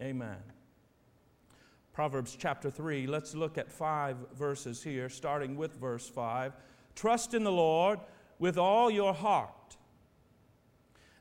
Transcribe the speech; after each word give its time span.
Amen. 0.00 0.38
Proverbs 1.92 2.36
chapter 2.38 2.70
3, 2.70 3.06
let's 3.06 3.34
look 3.34 3.58
at 3.58 3.70
five 3.70 4.16
verses 4.34 4.82
here, 4.82 5.08
starting 5.10 5.56
with 5.56 5.74
verse 5.76 6.08
5. 6.08 6.54
Trust 6.94 7.34
in 7.34 7.44
the 7.44 7.52
Lord 7.52 7.98
with 8.38 8.56
all 8.56 8.90
your 8.90 9.12
heart, 9.12 9.76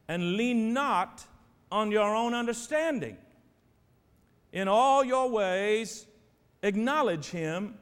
and 0.08 0.38
lean 0.38 0.74
not 0.74 1.26
on 1.72 1.92
your 1.92 2.16
own 2.16 2.34
understanding. 2.34 3.18
In 4.54 4.68
all 4.68 5.04
your 5.04 5.30
ways, 5.30 6.08
acknowledge 6.64 7.28
him, 7.28 7.76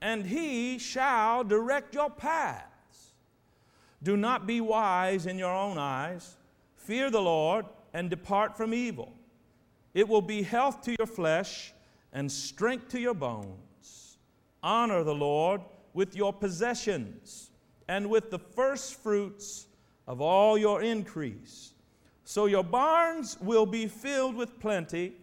and 0.00 0.26
he 0.26 0.78
shall 0.78 1.44
direct 1.44 1.94
your 1.94 2.10
paths. 2.10 3.14
Do 4.02 4.16
not 4.16 4.46
be 4.46 4.60
wise 4.60 5.26
in 5.26 5.38
your 5.38 5.54
own 5.54 5.78
eyes. 5.78 6.36
Fear 6.76 7.10
the 7.10 7.22
Lord 7.22 7.66
and 7.94 8.10
depart 8.10 8.56
from 8.56 8.74
evil. 8.74 9.14
It 9.94 10.08
will 10.08 10.22
be 10.22 10.42
health 10.42 10.82
to 10.82 10.96
your 10.98 11.06
flesh 11.06 11.72
and 12.12 12.30
strength 12.30 12.88
to 12.90 13.00
your 13.00 13.14
bones. 13.14 14.18
Honor 14.62 15.04
the 15.04 15.14
Lord 15.14 15.60
with 15.92 16.16
your 16.16 16.32
possessions 16.32 17.50
and 17.88 18.10
with 18.10 18.30
the 18.30 18.38
first 18.38 18.94
fruits 19.02 19.66
of 20.06 20.20
all 20.20 20.58
your 20.58 20.82
increase. 20.82 21.72
So 22.24 22.46
your 22.46 22.64
barns 22.64 23.38
will 23.40 23.66
be 23.66 23.86
filled 23.86 24.34
with 24.34 24.58
plenty, 24.58 25.14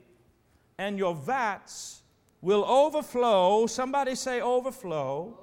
and 0.78 0.98
your 0.98 1.16
vats 1.16 2.02
will 2.42 2.64
overflow. 2.64 3.66
Somebody 3.68 4.16
say, 4.16 4.40
overflow, 4.42 5.38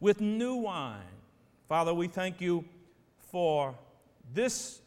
with 0.00 0.20
new 0.20 0.56
wine. 0.56 1.00
Father, 1.68 1.94
we 1.94 2.08
thank 2.08 2.40
you 2.40 2.64
for 3.30 3.74
this 4.34 4.82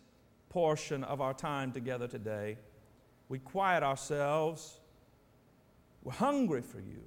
portion 0.49 1.03
of 1.03 1.21
our 1.21 1.33
time 1.33 1.71
together 1.71 2.07
today. 2.07 2.57
We 3.29 3.39
quiet 3.39 3.83
ourselves. 3.83 4.79
We're 6.03 6.13
hungry 6.13 6.61
for 6.61 6.79
you, 6.79 7.01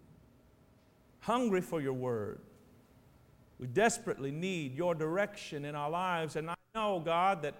hungry 1.21 1.61
for 1.61 1.81
your 1.81 1.93
word. 1.93 2.41
We 3.59 3.67
desperately 3.67 4.31
need 4.31 4.75
your 4.75 4.95
direction 4.95 5.65
in 5.65 5.75
our 5.75 5.91
lives. 5.91 6.37
And 6.37 6.51
I 6.51 6.55
know, 6.75 7.01
God, 7.01 7.43
that 7.43 7.55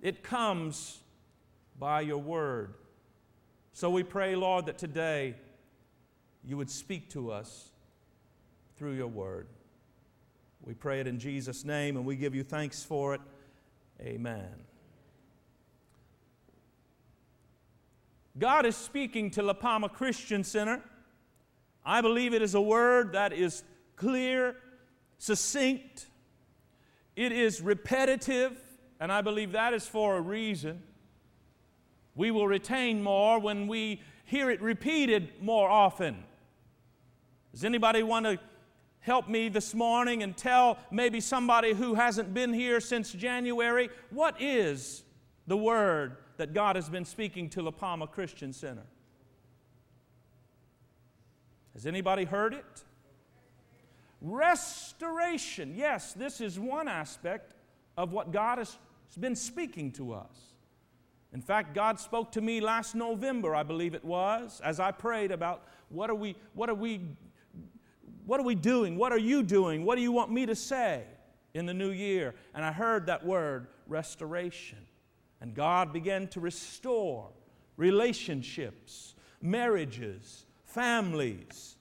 it 0.00 0.22
comes 0.22 0.98
by 1.78 2.02
your 2.02 2.18
word. 2.18 2.74
So 3.72 3.90
we 3.90 4.02
pray, 4.02 4.34
Lord, 4.36 4.66
that 4.66 4.78
today 4.78 5.34
you 6.44 6.56
would 6.56 6.70
speak 6.70 7.10
to 7.10 7.30
us 7.30 7.70
through 8.76 8.92
your 8.92 9.08
word. 9.08 9.48
We 10.62 10.74
pray 10.74 11.00
it 11.00 11.06
in 11.06 11.18
Jesus' 11.18 11.64
name 11.64 11.96
and 11.96 12.04
we 12.04 12.16
give 12.16 12.34
you 12.34 12.42
thanks 12.42 12.82
for 12.82 13.14
it. 13.14 13.20
Amen. 14.00 14.54
God 18.38 18.66
is 18.66 18.76
speaking 18.76 19.30
to 19.30 19.42
La 19.42 19.54
Palma 19.54 19.88
Christian 19.88 20.44
Center. 20.44 20.82
I 21.84 22.02
believe 22.02 22.34
it 22.34 22.42
is 22.42 22.54
a 22.54 22.60
word 22.60 23.12
that 23.12 23.32
is 23.32 23.62
clear, 23.96 24.56
succinct, 25.16 26.06
it 27.14 27.32
is 27.32 27.62
repetitive, 27.62 28.58
and 29.00 29.10
I 29.10 29.22
believe 29.22 29.52
that 29.52 29.72
is 29.72 29.86
for 29.86 30.16
a 30.16 30.20
reason. 30.20 30.82
We 32.14 32.30
will 32.30 32.46
retain 32.46 33.02
more 33.02 33.38
when 33.38 33.68
we 33.68 34.02
hear 34.26 34.50
it 34.50 34.60
repeated 34.60 35.32
more 35.40 35.70
often. 35.70 36.22
Does 37.52 37.64
anybody 37.64 38.02
want 38.02 38.26
to 38.26 38.38
help 39.00 39.28
me 39.28 39.48
this 39.48 39.74
morning 39.74 40.22
and 40.22 40.36
tell 40.36 40.78
maybe 40.90 41.20
somebody 41.20 41.72
who 41.72 41.94
hasn't 41.94 42.34
been 42.34 42.52
here 42.52 42.80
since 42.80 43.12
January 43.12 43.88
what 44.10 44.42
is 44.42 45.04
the 45.46 45.56
word 45.56 46.18
that 46.36 46.54
God 46.54 46.76
has 46.76 46.88
been 46.88 47.04
speaking 47.04 47.48
to 47.50 47.62
La 47.62 47.70
Palma 47.70 48.06
Christian 48.06 48.52
Center? 48.52 48.86
Has 51.74 51.86
anybody 51.86 52.24
heard 52.24 52.54
it? 52.54 52.84
Restoration. 54.20 55.74
Yes, 55.76 56.12
this 56.14 56.40
is 56.40 56.58
one 56.58 56.88
aspect 56.88 57.54
of 57.96 58.12
what 58.12 58.32
God 58.32 58.58
has 58.58 58.78
been 59.18 59.36
speaking 59.36 59.92
to 59.92 60.12
us. 60.12 60.54
In 61.32 61.42
fact, 61.42 61.74
God 61.74 62.00
spoke 62.00 62.32
to 62.32 62.40
me 62.40 62.60
last 62.60 62.94
November, 62.94 63.54
I 63.54 63.62
believe 63.62 63.94
it 63.94 64.04
was, 64.04 64.60
as 64.64 64.80
I 64.80 64.90
prayed 64.90 65.30
about 65.30 65.64
what 65.90 66.08
are 66.08 66.14
we, 66.14 66.34
what 66.54 66.70
are 66.70 66.74
we 66.74 67.00
what 68.26 68.40
are 68.40 68.42
we 68.44 68.56
doing? 68.56 68.96
What 68.96 69.12
are 69.12 69.18
you 69.18 69.42
doing? 69.44 69.84
What 69.84 69.94
do 69.94 70.02
you 70.02 70.10
want 70.10 70.32
me 70.32 70.46
to 70.46 70.56
say 70.56 71.04
in 71.54 71.64
the 71.64 71.72
new 71.72 71.90
year? 71.90 72.34
And 72.54 72.64
I 72.64 72.72
heard 72.72 73.06
that 73.06 73.24
word, 73.24 73.68
restoration. 73.86 74.78
And 75.40 75.54
God 75.54 75.92
began 75.92 76.28
to 76.28 76.40
restore 76.40 77.28
relationships, 77.76 79.14
marriages, 79.40 80.46
families, 80.64 81.76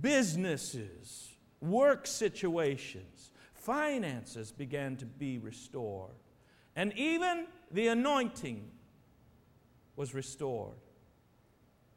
businesses, 0.00 1.30
work 1.60 2.06
situations, 2.06 3.30
finances 3.54 4.52
began 4.52 4.96
to 4.96 5.06
be 5.06 5.38
restored. 5.38 6.10
And 6.76 6.92
even 6.96 7.46
the 7.70 7.88
anointing 7.88 8.70
was 9.96 10.14
restored. 10.14 10.76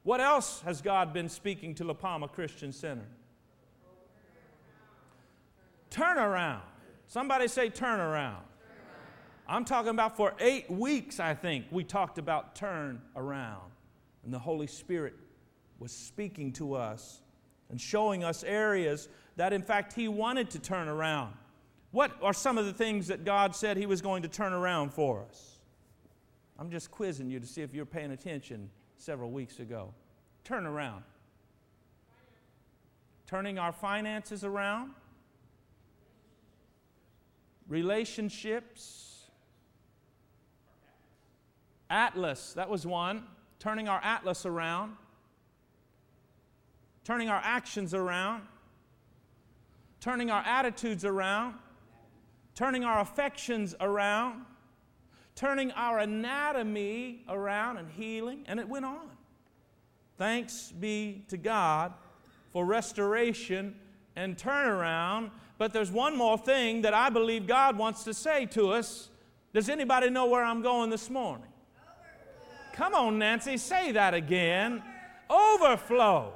What 0.04 0.22
else 0.22 0.62
has 0.62 0.82
God 0.82 1.14
been 1.14 1.30
speaking 1.30 1.74
to 1.76 1.84
La 1.84 1.94
Palma 1.94 2.28
Christian 2.28 2.72
Center? 2.72 3.08
Turnaround. 5.90 6.62
Somebody 7.08 7.48
say 7.48 7.70
turnaround. 7.70 8.44
I'm 9.48 9.66
talking 9.66 9.92
about 9.92 10.18
for 10.18 10.34
eight 10.40 10.70
weeks, 10.70 11.20
I 11.20 11.34
think, 11.34 11.66
we 11.72 11.84
talked 11.84 12.18
about 12.18 12.56
turn 12.56 13.02
around. 13.16 13.72
And 14.24 14.34
the 14.34 14.40
Holy 14.40 14.68
Spirit 14.68 15.14
was 15.80 15.92
speaking 15.92 16.52
to 16.54 16.74
us 16.74 17.22
and 17.70 17.80
showing 17.80 18.24
us 18.24 18.44
areas 18.44 19.08
that, 19.36 19.54
in 19.54 19.62
fact, 19.62 19.94
He 19.94 20.08
wanted 20.08 20.50
to 20.52 20.60
turn 20.60 20.88
around. 20.88 21.34
What 21.92 22.12
are 22.22 22.34
some 22.34 22.58
of 22.58 22.66
the 22.66 22.74
things 22.74 23.08
that 23.08 23.24
God 23.24 23.56
said 23.56 23.78
He 23.78 23.86
was 23.86 24.02
going 24.02 24.24
to 24.24 24.28
turn 24.28 24.54
around 24.54 24.94
for 24.94 25.24
us? 25.28 25.60
I'm 26.58 26.72
just 26.72 26.90
quizzing 26.90 27.30
you 27.30 27.40
to 27.40 27.46
see 27.46 27.62
if 27.62 27.74
you're 27.74 27.86
paying 27.86 28.12
attention 28.12 28.70
several 28.98 29.32
weeks 29.32 29.60
ago. 29.60 29.94
Turn 30.44 30.66
around. 30.66 31.04
Turning 33.28 33.60
our 33.60 33.72
finances 33.72 34.44
around 34.44 34.92
relationships. 37.68 39.15
Atlas, 41.90 42.54
that 42.54 42.70
was 42.70 42.86
one. 42.86 43.24
Turning 43.60 43.88
our 43.88 44.02
atlas 44.04 44.46
around, 44.46 44.94
turning 47.04 47.30
our 47.30 47.42
actions 47.44 47.94
around, 47.94 48.44
turning 50.02 50.30
our 50.30 50.44
attitudes 50.44 51.06
around, 51.06 51.56
turning 52.54 52.84
our 52.84 53.00
affections 53.00 53.74
around, 53.80 54.46
turning 55.36 55.72
our 55.72 56.00
anatomy 56.00 57.24
around 57.30 57.78
and 57.78 57.90
healing, 57.90 58.44
and 58.48 58.60
it 58.60 58.68
went 58.68 58.86
on. 58.86 59.10
Thanks 60.18 60.72
be 60.72 61.24
to 61.30 61.38
God 61.38 61.94
for 62.52 62.66
restoration 62.66 63.76
and 64.16 64.38
turnaround 64.38 65.32
but 65.58 65.72
there's 65.72 65.92
one 65.92 66.18
more 66.18 66.38
thing 66.38 66.82
that 66.82 66.94
I 66.94 67.10
believe 67.10 67.48
God 67.48 67.78
wants 67.78 68.04
to 68.04 68.14
say 68.14 68.46
to 68.48 68.72
us. 68.72 69.10
Does 69.54 69.70
anybody 69.70 70.10
know 70.10 70.26
where 70.26 70.44
I'm 70.44 70.62
going 70.62 70.90
this 70.90 71.10
morning? 71.10 71.48
Come 72.76 72.94
on, 72.94 73.18
Nancy, 73.18 73.56
say 73.56 73.94
that 73.94 74.14
again. 74.14 74.84
Overflow. 75.30 76.34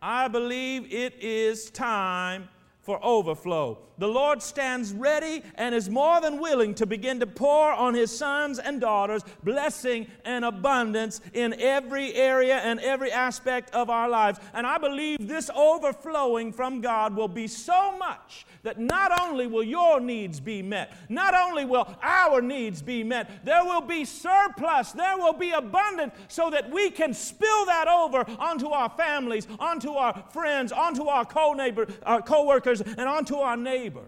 I 0.00 0.28
believe 0.28 0.90
it 0.90 1.22
is 1.22 1.70
time 1.70 2.48
for 2.80 3.04
overflow. 3.04 3.78
The 3.98 4.06
Lord 4.06 4.40
stands 4.40 4.92
ready 4.92 5.42
and 5.56 5.74
is 5.74 5.90
more 5.90 6.20
than 6.20 6.40
willing 6.40 6.72
to 6.76 6.86
begin 6.86 7.20
to 7.20 7.26
pour 7.26 7.72
on 7.72 7.92
His 7.94 8.16
sons 8.16 8.58
and 8.58 8.80
daughters 8.80 9.22
blessing 9.42 10.06
and 10.24 10.44
abundance 10.44 11.20
in 11.34 11.60
every 11.60 12.14
area 12.14 12.58
and 12.58 12.78
every 12.80 13.10
aspect 13.10 13.74
of 13.74 13.90
our 13.90 14.08
lives. 14.08 14.38
And 14.54 14.66
I 14.66 14.78
believe 14.78 15.26
this 15.26 15.50
overflowing 15.54 16.52
from 16.52 16.80
God 16.80 17.16
will 17.16 17.28
be 17.28 17.48
so 17.48 17.98
much 17.98 18.46
that 18.66 18.80
not 18.80 19.20
only 19.20 19.46
will 19.46 19.62
your 19.62 20.00
needs 20.00 20.40
be 20.40 20.60
met, 20.60 20.92
not 21.08 21.34
only 21.34 21.64
will 21.64 21.88
our 22.02 22.42
needs 22.42 22.82
be 22.82 23.04
met, 23.04 23.44
there 23.44 23.64
will 23.64 23.80
be 23.80 24.04
surplus, 24.04 24.90
there 24.90 25.16
will 25.16 25.32
be 25.32 25.52
abundance 25.52 26.12
so 26.26 26.50
that 26.50 26.68
we 26.68 26.90
can 26.90 27.14
spill 27.14 27.64
that 27.66 27.86
over 27.86 28.26
onto 28.40 28.66
our 28.66 28.88
families, 28.90 29.46
onto 29.60 29.92
our 29.92 30.24
friends, 30.32 30.72
onto 30.72 31.06
our 31.06 31.24
co-neighbors, 31.24 31.92
our 32.02 32.20
co-workers, 32.20 32.80
and 32.80 33.02
onto 33.02 33.36
our 33.36 33.56
neighbors. 33.56 34.02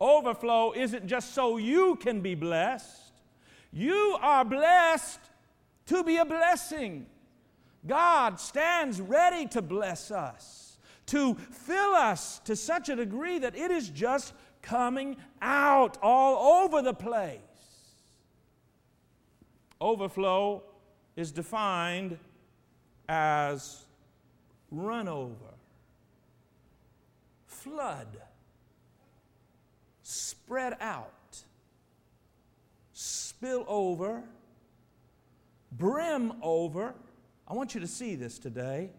Overflow 0.00 0.72
isn't 0.74 1.08
just 1.08 1.34
so 1.34 1.56
you 1.56 1.96
can 1.96 2.20
be 2.20 2.36
blessed. 2.36 3.14
You 3.72 4.16
are 4.22 4.44
blessed 4.44 5.18
to 5.86 6.04
be 6.04 6.18
a 6.18 6.24
blessing. 6.24 7.06
God 7.84 8.38
stands 8.38 9.00
ready 9.00 9.46
to 9.48 9.60
bless 9.60 10.12
us 10.12 10.67
to 11.08 11.34
fill 11.34 11.94
us 11.94 12.38
to 12.40 12.54
such 12.54 12.88
a 12.88 12.96
degree 12.96 13.38
that 13.38 13.56
it 13.56 13.70
is 13.70 13.88
just 13.88 14.34
coming 14.62 15.16
out 15.40 15.96
all 16.02 16.64
over 16.64 16.82
the 16.82 16.94
place. 16.94 17.40
Overflow 19.80 20.62
is 21.16 21.32
defined 21.32 22.18
as 23.08 23.84
run 24.70 25.08
over, 25.08 25.54
flood, 27.46 28.18
spread 30.02 30.76
out, 30.80 31.42
spill 32.92 33.64
over, 33.66 34.22
brim 35.72 36.34
over. 36.42 36.94
I 37.46 37.54
want 37.54 37.74
you 37.74 37.80
to 37.80 37.86
see 37.86 38.14
this 38.14 38.38
today. 38.38 38.90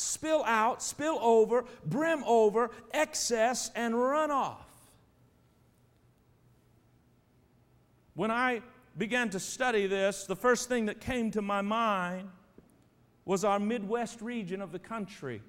Spill 0.00 0.44
out, 0.44 0.80
spill 0.80 1.18
over, 1.20 1.64
brim 1.84 2.22
over, 2.24 2.70
excess, 2.94 3.72
and 3.74 4.00
run 4.00 4.30
off. 4.30 4.68
When 8.14 8.30
I 8.30 8.62
began 8.96 9.28
to 9.30 9.40
study 9.40 9.88
this, 9.88 10.24
the 10.24 10.36
first 10.36 10.68
thing 10.68 10.86
that 10.86 11.00
came 11.00 11.32
to 11.32 11.42
my 11.42 11.62
mind 11.62 12.28
was 13.24 13.42
our 13.42 13.58
Midwest 13.58 14.22
region 14.22 14.62
of 14.62 14.70
the 14.70 14.78
country, 14.78 15.42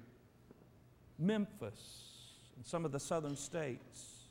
Memphis, 1.16 2.08
and 2.56 2.66
some 2.66 2.84
of 2.84 2.90
the 2.90 2.98
southern 2.98 3.36
states. 3.36 4.30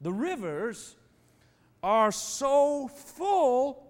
The 0.00 0.12
rivers 0.12 0.96
are 1.80 2.10
so 2.10 2.88
full 2.88 3.86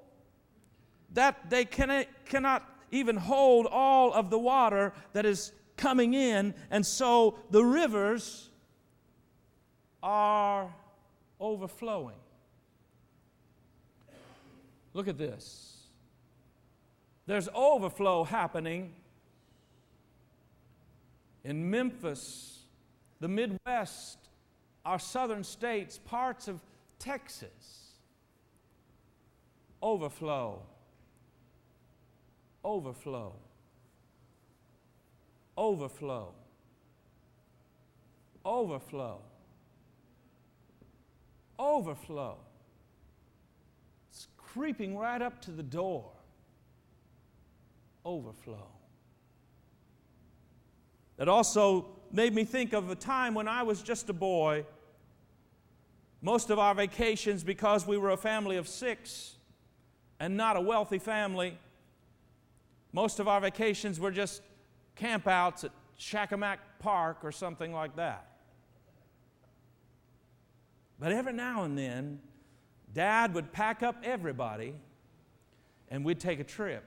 that 1.14 1.48
they 1.48 1.64
cannot 1.64 2.69
even 2.90 3.16
hold 3.16 3.66
all 3.66 4.12
of 4.12 4.30
the 4.30 4.38
water 4.38 4.92
that 5.12 5.24
is 5.24 5.52
coming 5.76 6.14
in, 6.14 6.54
and 6.70 6.84
so 6.84 7.38
the 7.50 7.64
rivers 7.64 8.50
are 10.02 10.72
overflowing. 11.38 12.16
Look 14.92 15.08
at 15.08 15.18
this. 15.18 15.76
There's 17.26 17.48
overflow 17.54 18.24
happening 18.24 18.92
in 21.44 21.70
Memphis, 21.70 22.60
the 23.20 23.28
Midwest, 23.28 24.18
our 24.84 24.98
southern 24.98 25.44
states, 25.44 25.98
parts 26.04 26.48
of 26.48 26.60
Texas. 26.98 27.94
Overflow. 29.82 30.62
Overflow. 32.64 33.34
Overflow. 35.56 36.34
Overflow. 38.44 39.20
Overflow 41.58 42.38
It's 44.10 44.28
creeping 44.38 44.96
right 44.96 45.20
up 45.20 45.42
to 45.42 45.50
the 45.50 45.62
door. 45.62 46.10
Overflow. 48.04 48.66
It 51.18 51.28
also 51.28 51.86
made 52.10 52.34
me 52.34 52.44
think 52.44 52.72
of 52.72 52.88
a 52.90 52.94
time 52.94 53.34
when 53.34 53.46
I 53.46 53.62
was 53.62 53.82
just 53.82 54.08
a 54.08 54.14
boy. 54.14 54.64
Most 56.22 56.48
of 56.48 56.58
our 56.58 56.74
vacations, 56.74 57.44
because 57.44 57.86
we 57.86 57.98
were 57.98 58.10
a 58.10 58.16
family 58.16 58.56
of 58.56 58.66
six 58.66 59.36
and 60.18 60.36
not 60.36 60.56
a 60.56 60.60
wealthy 60.60 60.98
family, 60.98 61.58
most 62.92 63.20
of 63.20 63.28
our 63.28 63.40
vacations 63.40 64.00
were 64.00 64.10
just 64.10 64.42
campouts 64.96 65.64
at 65.64 65.72
Shakamak 65.98 66.58
Park 66.78 67.18
or 67.22 67.32
something 67.32 67.72
like 67.72 67.96
that. 67.96 68.26
But 70.98 71.12
every 71.12 71.32
now 71.32 71.64
and 71.64 71.78
then, 71.78 72.20
Dad 72.92 73.34
would 73.34 73.52
pack 73.52 73.82
up 73.82 73.96
everybody 74.02 74.74
and 75.88 76.04
we'd 76.04 76.20
take 76.20 76.40
a 76.40 76.44
trip. 76.44 76.84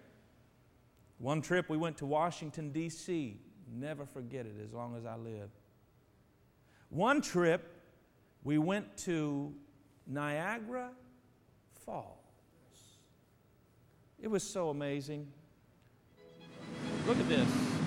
One 1.18 1.42
trip 1.42 1.70
we 1.70 1.78
went 1.78 1.98
to 1.98 2.06
Washington, 2.06 2.72
D.C. 2.72 3.38
Never 3.72 4.06
forget 4.06 4.46
it 4.46 4.56
as 4.64 4.74
long 4.74 4.96
as 4.96 5.06
I 5.06 5.16
live. 5.16 5.50
One 6.90 7.22
trip 7.22 7.70
we 8.44 8.58
went 8.58 8.98
to 8.98 9.54
Niagara 10.06 10.92
Falls. 11.86 12.18
It 14.20 14.28
was 14.28 14.44
so 14.44 14.70
amazing. 14.70 15.28
Look 17.06 17.20
at 17.20 17.28
this. 17.28 17.83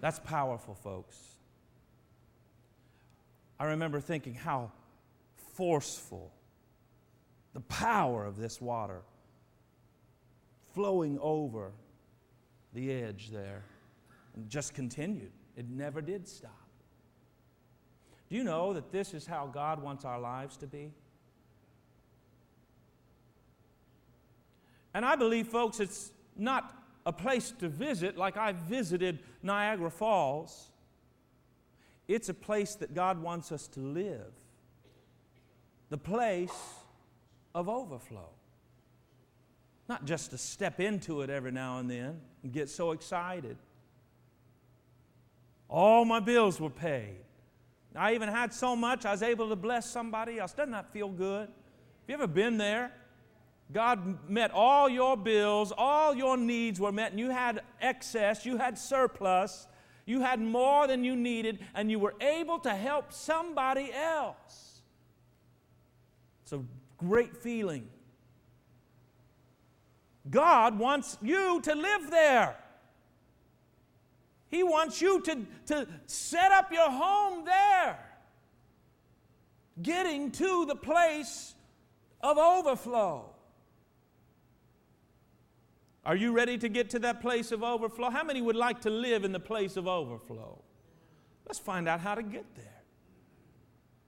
That's 0.00 0.18
powerful, 0.20 0.74
folks. 0.74 1.16
I 3.58 3.64
remember 3.64 4.00
thinking 4.00 4.34
how 4.34 4.70
forceful 5.54 6.32
the 7.52 7.60
power 7.60 8.24
of 8.24 8.36
this 8.36 8.60
water 8.60 9.00
flowing 10.74 11.18
over 11.20 11.72
the 12.72 12.92
edge 12.92 13.30
there 13.32 13.64
and 14.36 14.48
just 14.48 14.74
continued. 14.74 15.32
It 15.56 15.68
never 15.68 16.00
did 16.00 16.28
stop. 16.28 16.52
Do 18.28 18.36
you 18.36 18.44
know 18.44 18.74
that 18.74 18.92
this 18.92 19.14
is 19.14 19.26
how 19.26 19.46
God 19.46 19.82
wants 19.82 20.04
our 20.04 20.20
lives 20.20 20.56
to 20.58 20.66
be? 20.66 20.92
And 24.94 25.04
I 25.04 25.16
believe, 25.16 25.48
folks, 25.48 25.80
it's 25.80 26.12
not 26.36 26.77
a 27.08 27.12
place 27.12 27.52
to 27.58 27.70
visit 27.70 28.18
like 28.18 28.36
I 28.36 28.52
visited 28.52 29.20
Niagara 29.42 29.90
Falls. 29.90 30.70
It's 32.06 32.28
a 32.28 32.34
place 32.34 32.74
that 32.74 32.94
God 32.94 33.22
wants 33.22 33.50
us 33.50 33.66
to 33.68 33.80
live, 33.80 34.30
the 35.88 35.96
place 35.96 36.52
of 37.54 37.66
overflow. 37.66 38.28
Not 39.88 40.04
just 40.04 40.32
to 40.32 40.38
step 40.38 40.80
into 40.80 41.22
it 41.22 41.30
every 41.30 41.50
now 41.50 41.78
and 41.78 41.90
then 41.90 42.20
and 42.42 42.52
get 42.52 42.68
so 42.68 42.92
excited. 42.92 43.56
All 45.66 46.04
my 46.04 46.20
bills 46.20 46.60
were 46.60 46.68
paid. 46.68 47.24
I 47.96 48.12
even 48.12 48.28
had 48.28 48.52
so 48.52 48.76
much 48.76 49.06
I 49.06 49.12
was 49.12 49.22
able 49.22 49.48
to 49.48 49.56
bless 49.56 49.90
somebody 49.90 50.38
else. 50.38 50.52
Doesn't 50.52 50.72
that 50.72 50.92
feel 50.92 51.08
good? 51.08 51.48
Have 51.48 52.06
you 52.06 52.14
ever 52.14 52.26
been 52.26 52.58
there? 52.58 52.92
God 53.72 54.28
met 54.28 54.50
all 54.52 54.88
your 54.88 55.16
bills, 55.16 55.72
all 55.76 56.14
your 56.14 56.36
needs 56.36 56.80
were 56.80 56.92
met, 56.92 57.10
and 57.10 57.20
you 57.20 57.30
had 57.30 57.62
excess, 57.80 58.46
you 58.46 58.56
had 58.56 58.78
surplus, 58.78 59.66
you 60.06 60.20
had 60.20 60.40
more 60.40 60.86
than 60.86 61.04
you 61.04 61.14
needed, 61.14 61.58
and 61.74 61.90
you 61.90 61.98
were 61.98 62.14
able 62.20 62.58
to 62.60 62.70
help 62.70 63.12
somebody 63.12 63.92
else. 63.92 64.80
It's 66.42 66.52
a 66.54 66.62
great 66.96 67.36
feeling. 67.36 67.88
God 70.30 70.78
wants 70.78 71.18
you 71.20 71.60
to 71.62 71.74
live 71.74 72.10
there. 72.10 72.56
He 74.48 74.62
wants 74.62 75.02
you 75.02 75.20
to, 75.22 75.46
to 75.66 75.86
set 76.06 76.52
up 76.52 76.72
your 76.72 76.90
home 76.90 77.44
there, 77.44 77.98
getting 79.82 80.30
to 80.32 80.64
the 80.64 80.74
place 80.74 81.54
of 82.22 82.38
overflow. 82.38 83.34
Are 86.04 86.16
you 86.16 86.32
ready 86.32 86.56
to 86.58 86.68
get 86.68 86.90
to 86.90 86.98
that 87.00 87.20
place 87.20 87.52
of 87.52 87.62
overflow? 87.62 88.10
How 88.10 88.24
many 88.24 88.40
would 88.40 88.56
like 88.56 88.80
to 88.82 88.90
live 88.90 89.24
in 89.24 89.32
the 89.32 89.40
place 89.40 89.76
of 89.76 89.86
overflow? 89.86 90.62
Let's 91.46 91.58
find 91.58 91.88
out 91.88 92.00
how 92.00 92.14
to 92.14 92.22
get 92.22 92.46
there. 92.54 92.82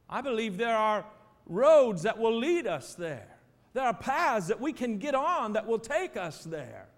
I 0.08 0.20
believe 0.20 0.56
there 0.56 0.76
are 0.76 1.04
roads 1.46 2.02
that 2.02 2.18
will 2.18 2.36
lead 2.36 2.66
us 2.66 2.94
there. 2.94 3.28
There 3.72 3.84
are 3.84 3.94
paths 3.94 4.48
that 4.48 4.60
we 4.60 4.72
can 4.72 4.98
get 4.98 5.14
on 5.14 5.52
that 5.52 5.66
will 5.66 5.78
take 5.78 6.16
us 6.16 6.44
there. 6.44 6.88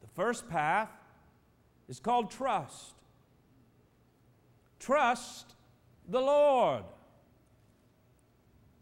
The 0.00 0.08
first 0.14 0.48
path 0.48 0.90
is 1.88 1.98
called 1.98 2.30
trust. 2.30 2.94
Trust 4.78 5.54
the 6.08 6.20
Lord. 6.20 6.84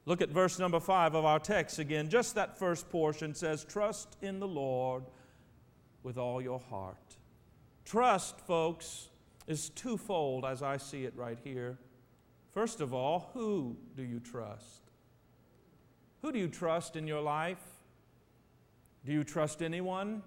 Look 0.07 0.21
at 0.21 0.29
verse 0.29 0.59
number 0.59 0.81
five 0.81 1.15
of 1.15 1.25
our 1.25 1.39
text 1.39 1.79
again. 1.79 2.11
Just 2.11 2.35
that 2.35 2.59
first 2.59 2.91
portion 2.91 3.35
says, 3.35 3.65
Trust 3.65 4.17
in 4.21 4.39
the 4.39 4.49
Lord 4.49 5.05
with 6.03 6.19
all 6.19 6.43
your 6.43 6.61
heart. 6.61 7.17
Trust, 7.85 8.39
folks, 8.41 9.09
is 9.47 9.71
twofold 9.71 10.45
as 10.45 10.63
I 10.63 10.77
see 10.77 11.05
it 11.05 11.15
right 11.17 11.39
here. 11.43 11.79
First 12.53 12.81
of 12.81 12.93
all, 12.93 13.31
who 13.35 13.77
do 13.97 14.03
you 14.03 14.21
trust? 14.21 14.91
Who 16.23 16.33
do 16.33 16.39
you 16.39 16.49
trust 16.49 16.97
in 16.97 17.07
your 17.07 17.21
life? 17.21 17.63
Do 19.05 19.13
you 19.13 19.25
trust 19.25 19.61
anyone? 19.61 20.23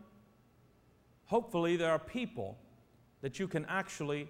Hopefully, 1.25 1.75
there 1.77 1.91
are 1.91 1.99
people 1.99 2.57
that 3.21 3.39
you 3.39 3.47
can 3.47 3.65
actually 3.65 4.27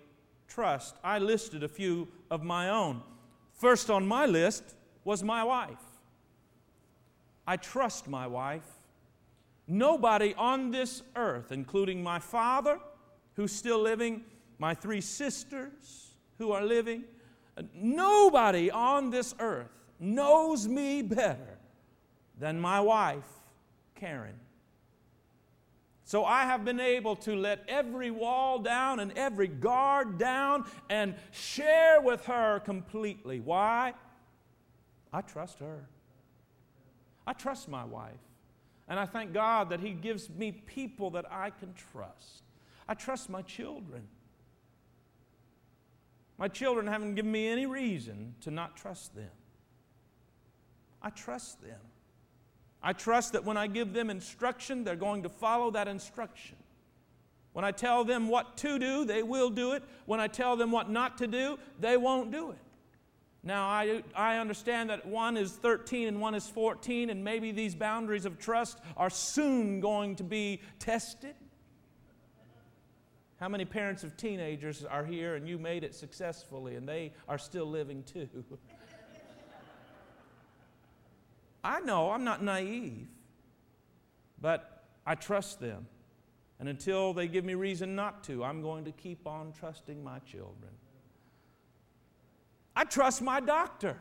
trust. 0.47 0.95
I 1.03 1.19
listed 1.19 1.63
a 1.63 1.67
few 1.67 2.07
of 2.31 2.43
my 2.43 2.69
own. 2.69 3.01
First 3.53 3.89
on 3.89 4.07
my 4.07 4.25
list 4.25 4.76
was 5.07 5.23
my 5.23 5.41
wife. 5.41 5.85
I 7.47 7.55
trust 7.55 8.09
my 8.09 8.27
wife. 8.27 8.67
Nobody 9.65 10.33
on 10.37 10.69
this 10.69 11.01
earth, 11.15 11.53
including 11.53 12.03
my 12.03 12.19
father, 12.19 12.77
who's 13.37 13.53
still 13.53 13.79
living, 13.79 14.25
my 14.59 14.73
three 14.73 14.99
sisters 14.99 16.11
who 16.39 16.51
are 16.51 16.61
living, 16.61 17.05
nobody 17.73 18.69
on 18.69 19.09
this 19.09 19.33
earth 19.39 19.69
knows 19.97 20.67
me 20.67 21.01
better 21.01 21.57
than 22.37 22.59
my 22.59 22.81
wife, 22.81 23.29
Karen. 23.95 24.35
So 26.03 26.25
I 26.25 26.43
have 26.43 26.65
been 26.65 26.81
able 26.81 27.15
to 27.17 27.33
let 27.33 27.63
every 27.69 28.11
wall 28.11 28.59
down 28.59 28.99
and 28.99 29.17
every 29.17 29.47
guard 29.47 30.17
down 30.17 30.65
and 30.89 31.15
share 31.31 32.01
with 32.01 32.25
her 32.25 32.59
completely. 32.59 33.39
Why? 33.39 33.93
I 35.17 35.21
trust 35.21 35.57
her. 35.61 35.83
I 37.25 37.33
trust 37.33 37.67
my 37.67 37.83
wife. 37.83 38.21
And 38.87 38.99
I 38.99 39.07
thank 39.07 39.33
God 39.33 39.71
that 39.71 39.79
He 39.79 39.89
gives 39.89 40.29
me 40.29 40.51
people 40.51 41.09
that 41.09 41.25
I 41.31 41.49
can 41.49 41.73
trust. 41.73 42.43
I 42.87 42.93
trust 42.93 43.27
my 43.27 43.41
children. 43.41 44.03
My 46.37 46.47
children 46.47 46.85
haven't 46.85 47.15
given 47.15 47.31
me 47.31 47.47
any 47.47 47.65
reason 47.65 48.35
to 48.41 48.51
not 48.51 48.77
trust 48.77 49.15
them. 49.15 49.31
I 51.01 51.09
trust 51.09 51.63
them. 51.63 51.79
I 52.83 52.93
trust 52.93 53.33
that 53.33 53.43
when 53.43 53.57
I 53.57 53.65
give 53.65 53.93
them 53.93 54.11
instruction, 54.11 54.83
they're 54.83 54.95
going 54.95 55.23
to 55.23 55.29
follow 55.29 55.71
that 55.71 55.87
instruction. 55.87 56.57
When 57.53 57.65
I 57.65 57.71
tell 57.71 58.03
them 58.03 58.27
what 58.27 58.55
to 58.57 58.77
do, 58.77 59.03
they 59.03 59.23
will 59.23 59.49
do 59.49 59.71
it. 59.71 59.81
When 60.05 60.19
I 60.19 60.27
tell 60.27 60.55
them 60.55 60.71
what 60.71 60.91
not 60.91 61.17
to 61.17 61.25
do, 61.25 61.57
they 61.79 61.97
won't 61.97 62.31
do 62.31 62.51
it. 62.51 62.59
Now, 63.43 63.69
I, 63.69 64.03
I 64.15 64.37
understand 64.37 64.89
that 64.89 65.05
one 65.05 65.37
is 65.37 65.51
13 65.53 66.07
and 66.07 66.19
one 66.19 66.35
is 66.35 66.47
14, 66.47 67.09
and 67.09 67.23
maybe 67.23 67.51
these 67.51 67.75
boundaries 67.75 68.25
of 68.25 68.39
trust 68.39 68.79
are 68.97 69.09
soon 69.09 69.79
going 69.79 70.15
to 70.17 70.23
be 70.23 70.61
tested. 70.79 71.35
How 73.39 73.47
many 73.47 73.65
parents 73.65 74.03
of 74.03 74.17
teenagers 74.17 74.83
are 74.83 75.05
here 75.05 75.35
and 75.35 75.47
you 75.47 75.59
made 75.59 75.83
it 75.83 75.93
successfully 75.93 76.75
and 76.75 76.89
they 76.89 77.13
are 77.29 77.37
still 77.37 77.67
living 77.67 78.03
too? 78.03 78.27
I 81.63 81.79
know 81.81 82.11
I'm 82.11 82.23
not 82.23 82.43
naive, 82.43 83.07
but 84.41 84.85
I 85.05 85.15
trust 85.15 85.59
them. 85.59 85.85
And 86.59 86.67
until 86.67 87.13
they 87.13 87.27
give 87.27 87.45
me 87.45 87.53
reason 87.53 87.95
not 87.95 88.23
to, 88.25 88.43
I'm 88.43 88.63
going 88.63 88.85
to 88.85 88.91
keep 88.91 89.27
on 89.27 89.53
trusting 89.53 90.03
my 90.03 90.17
children. 90.19 90.71
I 92.77 92.83
trust 92.83 93.23
my 93.23 93.39
doctor. 93.39 93.97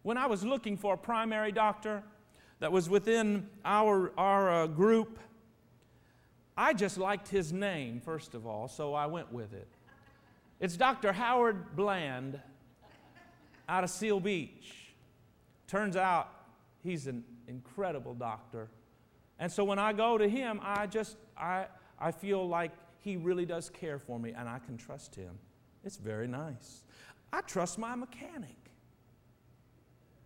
When 0.00 0.16
I 0.16 0.26
was 0.26 0.42
looking 0.42 0.78
for 0.78 0.94
a 0.94 0.96
primary 0.96 1.52
doctor 1.52 2.02
that 2.60 2.72
was 2.72 2.88
within 2.88 3.46
our, 3.62 4.10
our 4.16 4.50
uh, 4.50 4.66
group, 4.66 5.18
I 6.56 6.72
just 6.72 6.96
liked 6.96 7.28
his 7.28 7.52
name, 7.52 8.00
first 8.00 8.32
of 8.32 8.46
all, 8.46 8.68
so 8.68 8.94
I 8.94 9.04
went 9.04 9.30
with 9.30 9.52
it. 9.52 9.68
It's 10.60 10.78
Dr. 10.78 11.12
Howard 11.12 11.76
Bland 11.76 12.40
out 13.68 13.84
of 13.84 13.90
Seal 13.90 14.18
Beach. 14.18 14.94
Turns 15.66 15.94
out 15.94 16.30
he's 16.82 17.06
an 17.06 17.22
incredible 17.48 18.14
doctor. 18.14 18.70
And 19.38 19.52
so 19.52 19.62
when 19.62 19.78
I 19.78 19.92
go 19.92 20.16
to 20.16 20.26
him, 20.26 20.58
I 20.62 20.86
just 20.86 21.18
I, 21.36 21.66
I 21.98 22.12
feel 22.12 22.48
like 22.48 22.72
he 23.00 23.18
really 23.18 23.44
does 23.44 23.68
care 23.68 23.98
for 23.98 24.18
me 24.18 24.32
and 24.34 24.48
I 24.48 24.58
can 24.58 24.78
trust 24.78 25.14
him. 25.14 25.38
It's 25.84 25.96
very 25.96 26.28
nice. 26.28 26.84
I 27.32 27.40
trust 27.42 27.78
my 27.78 27.94
mechanic. 27.94 28.56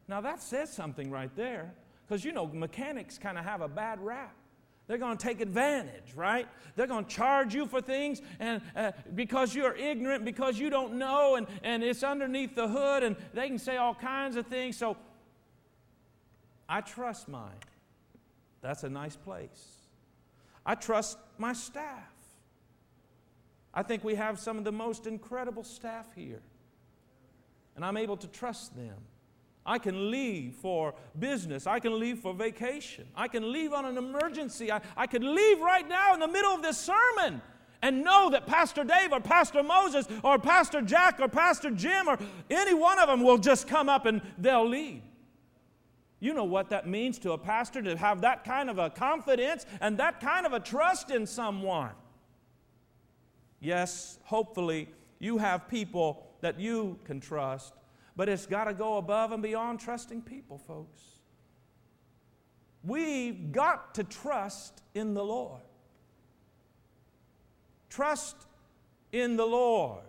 Now, 0.08 0.20
that 0.20 0.42
says 0.42 0.72
something 0.72 1.10
right 1.10 1.34
there, 1.36 1.72
because 2.06 2.24
you 2.24 2.32
know, 2.32 2.46
mechanics 2.46 3.18
kind 3.18 3.38
of 3.38 3.44
have 3.44 3.60
a 3.60 3.68
bad 3.68 4.00
rap. 4.00 4.34
They're 4.86 4.98
going 4.98 5.16
to 5.16 5.24
take 5.24 5.40
advantage, 5.40 6.14
right? 6.14 6.46
They're 6.76 6.86
going 6.86 7.06
to 7.06 7.10
charge 7.10 7.54
you 7.54 7.66
for 7.66 7.80
things 7.80 8.20
and 8.38 8.60
uh, 8.76 8.92
because 9.14 9.54
you're 9.54 9.74
ignorant, 9.74 10.26
because 10.26 10.58
you 10.58 10.68
don't 10.68 10.94
know, 10.94 11.36
and, 11.36 11.46
and 11.62 11.82
it's 11.82 12.02
underneath 12.02 12.54
the 12.54 12.68
hood, 12.68 13.02
and 13.02 13.16
they 13.32 13.48
can 13.48 13.58
say 13.58 13.78
all 13.78 13.94
kinds 13.94 14.36
of 14.36 14.46
things. 14.46 14.76
So 14.76 14.98
I 16.68 16.82
trust 16.82 17.28
mine. 17.28 17.52
That's 18.60 18.84
a 18.84 18.90
nice 18.90 19.16
place. 19.16 19.78
I 20.66 20.74
trust 20.74 21.18
my 21.38 21.54
staff. 21.54 22.13
I 23.74 23.82
think 23.82 24.04
we 24.04 24.14
have 24.14 24.38
some 24.38 24.56
of 24.56 24.64
the 24.64 24.72
most 24.72 25.06
incredible 25.06 25.64
staff 25.64 26.06
here. 26.14 26.40
And 27.76 27.84
I'm 27.84 27.96
able 27.96 28.16
to 28.18 28.28
trust 28.28 28.76
them. 28.76 28.96
I 29.66 29.78
can 29.78 30.10
leave 30.10 30.54
for 30.54 30.94
business. 31.18 31.66
I 31.66 31.80
can 31.80 31.98
leave 31.98 32.20
for 32.20 32.32
vacation. 32.32 33.06
I 33.16 33.28
can 33.28 33.50
leave 33.50 33.72
on 33.72 33.84
an 33.84 33.98
emergency. 33.98 34.70
I, 34.70 34.80
I 34.96 35.06
could 35.06 35.24
leave 35.24 35.60
right 35.60 35.88
now 35.88 36.14
in 36.14 36.20
the 36.20 36.28
middle 36.28 36.52
of 36.52 36.62
this 36.62 36.78
sermon 36.78 37.42
and 37.82 38.04
know 38.04 38.30
that 38.30 38.46
Pastor 38.46 38.84
Dave 38.84 39.12
or 39.12 39.20
Pastor 39.20 39.62
Moses 39.62 40.06
or 40.22 40.38
Pastor 40.38 40.80
Jack 40.82 41.18
or 41.18 41.28
Pastor 41.28 41.70
Jim 41.70 42.08
or 42.08 42.18
any 42.50 42.74
one 42.74 42.98
of 42.98 43.08
them 43.08 43.22
will 43.22 43.38
just 43.38 43.66
come 43.66 43.88
up 43.88 44.06
and 44.06 44.22
they'll 44.38 44.68
lead. 44.68 45.02
You 46.20 46.32
know 46.32 46.44
what 46.44 46.70
that 46.70 46.86
means 46.86 47.18
to 47.20 47.32
a 47.32 47.38
pastor 47.38 47.82
to 47.82 47.96
have 47.96 48.22
that 48.22 48.44
kind 48.44 48.70
of 48.70 48.78
a 48.78 48.88
confidence 48.88 49.66
and 49.80 49.98
that 49.98 50.20
kind 50.20 50.46
of 50.46 50.54
a 50.54 50.60
trust 50.60 51.10
in 51.10 51.26
someone. 51.26 51.90
Yes, 53.64 54.18
hopefully 54.24 54.88
you 55.18 55.38
have 55.38 55.68
people 55.68 56.26
that 56.42 56.60
you 56.60 56.98
can 57.04 57.18
trust, 57.18 57.72
but 58.14 58.28
it's 58.28 58.44
got 58.44 58.64
to 58.64 58.74
go 58.74 58.98
above 58.98 59.32
and 59.32 59.42
beyond 59.42 59.80
trusting 59.80 60.20
people, 60.20 60.58
folks. 60.58 61.00
We've 62.82 63.50
got 63.50 63.94
to 63.94 64.04
trust 64.04 64.82
in 64.94 65.14
the 65.14 65.24
Lord. 65.24 65.62
Trust 67.88 68.36
in 69.12 69.36
the 69.36 69.46
Lord. 69.46 70.02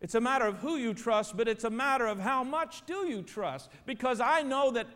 It's 0.00 0.14
a 0.14 0.20
matter 0.20 0.46
of 0.46 0.58
who 0.58 0.76
you 0.76 0.94
trust, 0.94 1.36
but 1.36 1.48
it's 1.48 1.64
a 1.64 1.70
matter 1.70 2.06
of 2.06 2.20
how 2.20 2.44
much 2.44 2.86
do 2.86 3.08
you 3.08 3.22
trust. 3.22 3.70
Because 3.86 4.20
I 4.20 4.42
know 4.42 4.70
that 4.70 4.86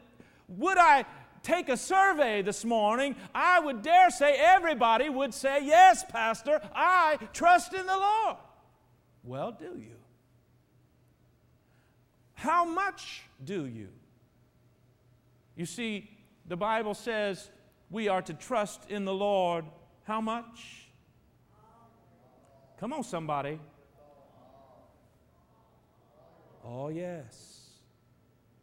would 0.49 0.79
I 0.79 1.05
take 1.47 1.69
a 1.69 1.77
survey 1.77 2.43
this 2.43 2.65
morning, 2.65 3.15
I 3.35 3.61
would 3.61 3.83
dare 3.83 4.11
say 4.11 4.35
everybody 4.37 5.09
would 5.09 5.33
say, 5.33 5.65
Yes, 5.65 6.05
Pastor, 6.09 6.61
I 6.75 7.19
trust 7.33 7.73
in 7.73 7.87
the 7.87 7.97
Lord. 7.97 8.37
Well, 9.23 9.53
do 9.53 9.79
you? 9.79 9.97
How 12.35 12.65
much 12.65 13.23
do 13.45 13.67
you? 13.67 13.89
You 15.55 15.67
see, 15.67 16.11
the 16.47 16.57
Bible 16.57 16.95
says 16.95 17.51
we 17.91 18.09
are 18.09 18.23
to 18.23 18.35
trust 18.35 18.91
in 18.91 19.05
the 19.05 19.15
Lord. 19.15 19.65
How 20.05 20.21
much? 20.21 20.89
Come 22.79 22.93
on, 22.93 23.05
somebody. 23.05 23.59
Oh, 26.65 26.89
yes. 26.89 27.71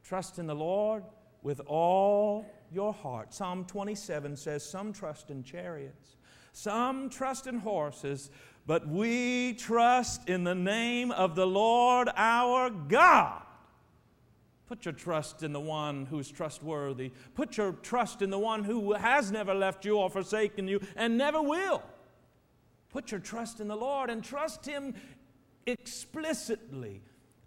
Trust 0.04 0.38
in 0.38 0.46
the 0.46 0.56
Lord 0.56 1.04
with 1.42 1.62
all 1.66 2.46
your 2.74 2.94
heart. 2.94 3.34
Psalm 3.34 3.66
27 3.66 4.36
says, 4.36 4.64
Some 4.64 4.94
trust 4.94 5.30
in 5.30 5.44
chariots, 5.44 6.18
some 6.52 7.10
trust 7.10 7.48
in 7.48 7.60
horses, 7.60 8.30
but 8.66 8.88
we 8.88 9.54
trust 9.54 10.30
in 10.30 10.44
the 10.44 10.56
name 10.56 11.12
of 11.12 11.36
the 11.36 11.48
Lord 11.48 12.10
our 12.16 12.70
God. 12.70 13.42
Put 14.66 14.86
your 14.86 14.94
trust 14.94 15.44
in 15.44 15.54
the 15.54 15.60
one 15.60 16.06
who's 16.06 16.32
trustworthy. 16.32 17.12
Put 17.36 17.58
your 17.58 17.74
trust 17.74 18.22
in 18.22 18.30
the 18.30 18.40
one 18.40 18.64
who 18.64 18.94
has 18.94 19.32
never 19.32 19.54
left 19.54 19.86
you 19.86 19.98
or 19.98 20.10
forsaken 20.10 20.68
you 20.68 20.80
and 20.96 21.18
never 21.18 21.42
will. 21.42 21.84
Put 22.90 23.12
your 23.12 23.20
trust 23.20 23.60
in 23.60 23.68
the 23.68 23.76
Lord 23.76 24.10
and 24.10 24.24
trust 24.24 24.66
Him 24.66 24.96
explicitly. 25.68 27.02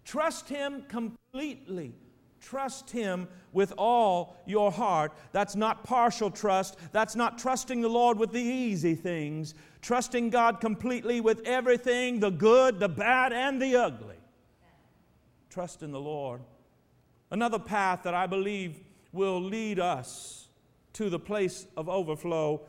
Trust 0.05 0.47
Him 0.47 0.83
completely. 0.87 1.95
Trust 2.39 2.89
Him 2.91 3.27
with 3.51 3.73
all 3.77 4.37
your 4.45 4.71
heart. 4.71 5.13
That's 5.31 5.55
not 5.55 5.83
partial 5.83 6.29
trust. 6.29 6.77
That's 6.91 7.15
not 7.15 7.37
trusting 7.37 7.81
the 7.81 7.89
Lord 7.89 8.17
with 8.17 8.31
the 8.31 8.41
easy 8.41 8.95
things. 8.95 9.53
Trusting 9.81 10.29
God 10.29 10.59
completely 10.59 11.21
with 11.21 11.45
everything 11.45 12.19
the 12.19 12.31
good, 12.31 12.79
the 12.79 12.89
bad, 12.89 13.33
and 13.33 13.61
the 13.61 13.75
ugly. 13.75 14.17
Trust 15.49 15.81
in 15.81 15.91
the 15.91 15.99
Lord 15.99 16.41
Another 17.29 17.59
path 17.59 18.03
that 18.03 18.13
I 18.13 18.25
believe 18.25 18.79
will 19.11 19.41
lead 19.41 19.79
us 19.79 20.47
to 20.93 21.09
the 21.09 21.19
place 21.19 21.67
of 21.75 21.89
overflow 21.89 22.61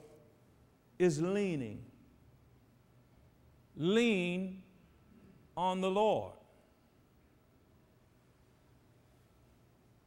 is 0.99 1.23
leaning. 1.23 1.85
Lean 3.77 4.63
on 5.57 5.81
the 5.81 5.91
Lord. 5.91 6.33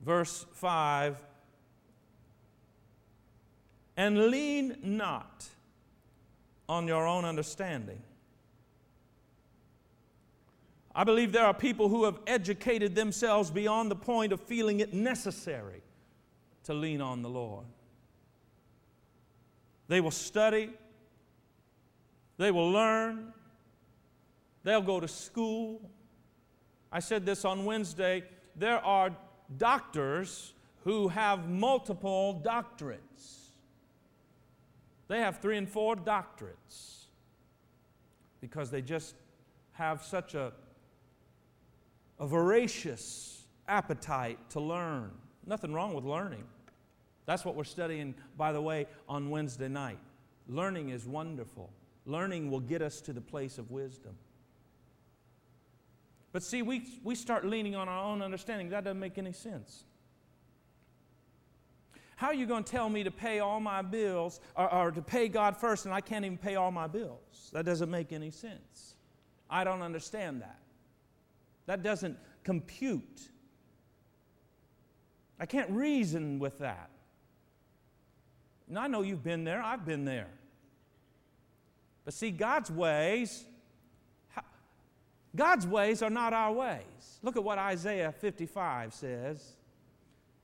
Verse 0.04 0.46
5 0.54 1.18
And 3.98 4.30
lean 4.30 4.78
not 4.84 5.48
on 6.68 6.88
your 6.88 7.06
own 7.06 7.26
understanding. 7.26 8.02
I 10.94 11.04
believe 11.04 11.32
there 11.32 11.46
are 11.46 11.54
people 11.54 11.88
who 11.88 12.04
have 12.04 12.20
educated 12.28 12.96
themselves 12.96 13.50
beyond 13.50 13.90
the 13.90 13.96
point 13.96 14.34
of 14.34 14.42
feeling 14.42 14.82
it 14.82 14.94
necessary 14.94 15.82
to 16.66 16.74
lean 16.74 17.02
on 17.02 17.22
the 17.22 17.30
Lord. 17.30 17.66
They 19.88 20.02
will 20.02 20.12
study, 20.12 20.70
they 22.38 22.52
will 22.52 22.72
learn, 22.72 23.34
they'll 24.64 24.82
go 24.82 25.00
to 25.00 25.08
school. 25.08 25.82
I 26.92 27.00
said 27.00 27.26
this 27.26 27.46
on 27.46 27.64
Wednesday. 27.64 28.24
There 28.56 28.84
are 28.84 29.12
doctors 29.58 30.54
who 30.84 31.08
have 31.10 31.50
multiple 31.50 32.42
doctorates. 32.44 33.52
They 35.08 35.20
have 35.20 35.40
three 35.40 35.58
and 35.58 35.70
four 35.70 35.96
doctorates 35.96 37.06
because 38.40 38.72
they 38.72 38.82
just 38.82 39.16
have 39.74 40.04
such 40.04 40.36
a, 40.36 40.54
a 42.20 42.28
voracious 42.28 43.44
appetite 43.68 44.38
to 44.52 44.60
learn. 44.60 45.12
Nothing 45.46 45.74
wrong 45.74 45.94
with 45.94 46.04
learning. 46.04 46.44
That's 47.26 47.46
what 47.46 47.56
we're 47.56 47.64
studying, 47.64 48.16
by 48.38 48.52
the 48.52 48.62
way, 48.62 48.88
on 49.08 49.30
Wednesday 49.30 49.68
night. 49.68 50.00
Learning 50.48 50.90
is 50.90 51.06
wonderful. 51.06 51.70
Learning 52.06 52.50
will 52.50 52.60
get 52.60 52.82
us 52.82 53.00
to 53.02 53.14
the 53.14 53.22
place 53.22 53.58
of 53.58 53.70
wisdom. 53.70 54.16
But 56.32 56.44
see, 56.44 56.62
we, 56.62 56.88
we 57.04 57.16
start 57.16 57.46
leaning 57.46 57.76
on 57.76 57.90
our 57.90 58.04
own 58.04 58.22
understanding. 58.22 58.70
That 58.70 58.84
doesn't 58.84 59.00
make 59.00 59.18
any 59.18 59.34
sense. 59.34 59.84
How 62.16 62.28
are 62.28 62.34
you 62.34 62.46
going 62.46 62.64
to 62.64 62.72
tell 62.72 62.88
me 62.88 63.04
to 63.04 63.12
pay 63.12 63.40
all 63.40 63.60
my 63.60 63.82
bills 63.82 64.40
or, 64.56 64.72
or, 64.72 64.92
to 64.92 65.02
pay 65.02 65.28
God 65.28 65.58
first 65.58 65.86
and 65.86 65.94
I 65.94 66.02
can't 66.02 66.24
even 66.24 66.38
pay 66.38 66.56
all 66.56 66.72
my 66.72 66.88
bills? 66.88 67.50
That 67.52 67.66
doesn't 67.66 67.90
make 67.90 68.14
any 68.14 68.30
sense. 68.30 68.96
I 69.50 69.64
don't 69.64 69.82
understand 69.82 70.42
that. 70.42 70.60
That 71.66 71.82
doesn't 71.82 72.18
compute. 72.44 73.22
I 75.40 75.48
can't 75.48 75.72
reason 75.72 76.38
with 76.38 76.60
that. 76.60 76.92
And 78.70 78.78
I 78.78 78.88
know 78.88 79.02
you've 79.02 79.24
been 79.24 79.44
there, 79.44 79.62
I've 79.62 79.86
been 79.86 80.06
there. 80.06 80.30
But 82.06 82.14
see, 82.14 82.32
God's 82.32 82.72
ways 82.72 83.44
God's 85.36 85.66
ways 85.66 86.02
are 86.02 86.10
not 86.10 86.34
our 86.34 86.52
ways. 86.52 87.20
Look 87.22 87.38
at 87.38 87.44
what 87.44 87.58
Isaiah 87.58 88.12
55 88.12 88.94
says. 88.94 89.56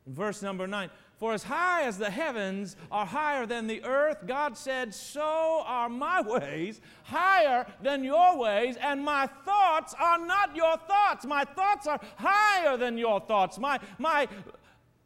In 0.05 0.13
verse 0.13 0.41
number 0.41 0.65
9 0.65 0.89
For 1.17 1.33
as 1.33 1.43
high 1.43 1.83
as 1.83 1.97
the 1.97 2.09
heavens 2.09 2.77
are 2.89 3.05
higher 3.05 3.45
than 3.45 3.67
the 3.67 3.83
earth, 3.83 4.25
God 4.25 4.57
said, 4.57 4.93
So 4.93 5.63
are 5.65 5.89
my 5.89 6.21
ways 6.21 6.79
higher 7.03 7.67
than 7.81 8.03
your 8.03 8.37
ways, 8.37 8.77
and 8.77 9.03
my 9.03 9.27
thoughts 9.27 9.93
are 9.99 10.25
not 10.25 10.55
your 10.55 10.77
thoughts. 10.77 11.25
My 11.25 11.43
thoughts 11.43 11.87
are 11.87 11.99
higher 12.15 12.77
than 12.77 12.97
your 12.97 13.19
thoughts. 13.19 13.59
My, 13.59 13.79
my 13.99 14.29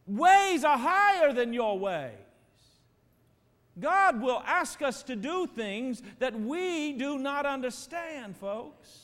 ways 0.05 0.63
are 0.63 0.77
higher 0.77 1.33
than 1.33 1.53
your 1.53 1.79
ways. 1.79 2.11
God 3.79 4.21
will 4.21 4.43
ask 4.45 4.81
us 4.83 5.01
to 5.03 5.15
do 5.15 5.47
things 5.47 6.03
that 6.19 6.39
we 6.39 6.93
do 6.93 7.17
not 7.17 7.47
understand, 7.47 8.37
folks. 8.37 9.00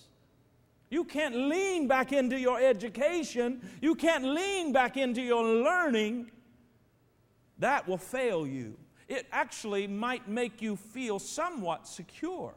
You 0.89 1.03
can't 1.03 1.35
lean 1.35 1.87
back 1.87 2.13
into 2.13 2.39
your 2.39 2.61
education. 2.61 3.61
You 3.81 3.95
can't 3.95 4.23
lean 4.23 4.71
back 4.71 4.95
into 4.95 5.21
your 5.21 5.43
learning. 5.43 6.31
That 7.59 7.87
will 7.87 7.97
fail 7.97 8.47
you. 8.47 8.77
It 9.07 9.27
actually 9.31 9.87
might 9.87 10.27
make 10.27 10.61
you 10.61 10.75
feel 10.75 11.19
somewhat 11.19 11.87
secure, 11.87 12.53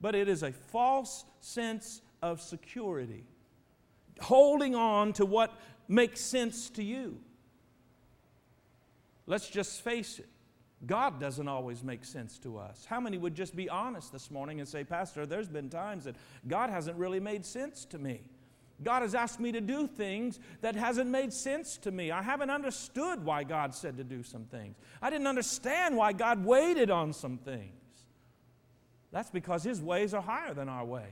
but 0.00 0.14
it 0.14 0.28
is 0.28 0.42
a 0.42 0.52
false 0.52 1.24
sense 1.40 2.02
of 2.22 2.40
security. 2.40 3.24
Holding 4.20 4.74
on 4.74 5.12
to 5.14 5.26
what 5.26 5.52
makes 5.88 6.20
sense 6.20 6.70
to 6.70 6.82
you. 6.82 7.18
Let's 9.26 9.48
just 9.48 9.82
face 9.82 10.18
it. 10.18 10.29
God 10.86 11.20
doesn't 11.20 11.46
always 11.46 11.84
make 11.84 12.04
sense 12.04 12.38
to 12.38 12.56
us. 12.58 12.86
How 12.86 13.00
many 13.00 13.18
would 13.18 13.34
just 13.34 13.54
be 13.54 13.68
honest 13.68 14.12
this 14.12 14.30
morning 14.30 14.60
and 14.60 14.68
say, 14.68 14.82
Pastor, 14.82 15.26
there's 15.26 15.48
been 15.48 15.68
times 15.68 16.04
that 16.04 16.16
God 16.48 16.70
hasn't 16.70 16.96
really 16.96 17.20
made 17.20 17.44
sense 17.44 17.84
to 17.86 17.98
me. 17.98 18.22
God 18.82 19.02
has 19.02 19.14
asked 19.14 19.40
me 19.40 19.52
to 19.52 19.60
do 19.60 19.86
things 19.86 20.40
that 20.62 20.74
hasn't 20.74 21.10
made 21.10 21.34
sense 21.34 21.76
to 21.78 21.90
me. 21.90 22.10
I 22.10 22.22
haven't 22.22 22.48
understood 22.48 23.22
why 23.24 23.44
God 23.44 23.74
said 23.74 23.98
to 23.98 24.04
do 24.04 24.22
some 24.22 24.44
things. 24.46 24.76
I 25.02 25.10
didn't 25.10 25.26
understand 25.26 25.96
why 25.96 26.14
God 26.14 26.44
waited 26.44 26.90
on 26.90 27.12
some 27.12 27.36
things. 27.36 27.74
That's 29.12 29.30
because 29.30 29.62
His 29.62 29.82
ways 29.82 30.14
are 30.14 30.22
higher 30.22 30.54
than 30.54 30.70
our 30.70 30.84
ways. 30.84 31.04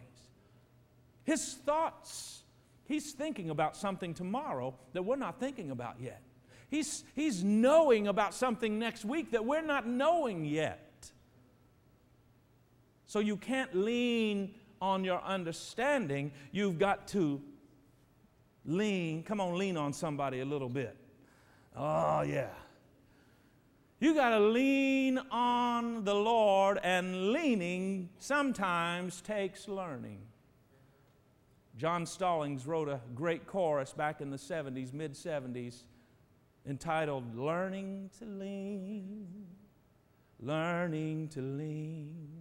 His 1.24 1.54
thoughts, 1.66 2.42
He's 2.86 3.12
thinking 3.12 3.50
about 3.50 3.76
something 3.76 4.14
tomorrow 4.14 4.74
that 4.94 5.02
we're 5.02 5.16
not 5.16 5.38
thinking 5.38 5.70
about 5.70 5.96
yet. 6.00 6.22
He's, 6.68 7.04
he's 7.14 7.42
knowing 7.42 8.08
about 8.08 8.34
something 8.34 8.78
next 8.78 9.04
week 9.04 9.30
that 9.30 9.44
we're 9.44 9.62
not 9.62 9.86
knowing 9.86 10.44
yet. 10.44 11.10
So 13.06 13.20
you 13.20 13.38
can't 13.38 13.74
lean 13.74 14.54
on 14.80 15.02
your 15.02 15.22
understanding. 15.22 16.30
You've 16.52 16.78
got 16.78 17.08
to 17.08 17.40
lean. 18.66 19.22
Come 19.22 19.40
on, 19.40 19.56
lean 19.56 19.78
on 19.78 19.94
somebody 19.94 20.40
a 20.40 20.44
little 20.44 20.68
bit. 20.68 20.94
Oh, 21.74 22.20
yeah. 22.20 22.50
You 23.98 24.14
got 24.14 24.30
to 24.30 24.40
lean 24.40 25.18
on 25.30 26.04
the 26.04 26.14
Lord, 26.14 26.78
and 26.84 27.32
leaning 27.32 28.10
sometimes 28.18 29.22
takes 29.22 29.68
learning. 29.68 30.20
John 31.78 32.04
Stallings 32.04 32.66
wrote 32.66 32.88
a 32.88 33.00
great 33.14 33.46
chorus 33.46 33.92
back 33.92 34.20
in 34.20 34.30
the 34.30 34.36
70s, 34.36 34.92
mid 34.92 35.14
70s 35.14 35.82
entitled 36.68 37.34
Learning 37.34 38.10
to 38.18 38.24
Lean. 38.24 39.46
Learning 40.40 41.28
to 41.28 41.40
lean. 41.40 42.38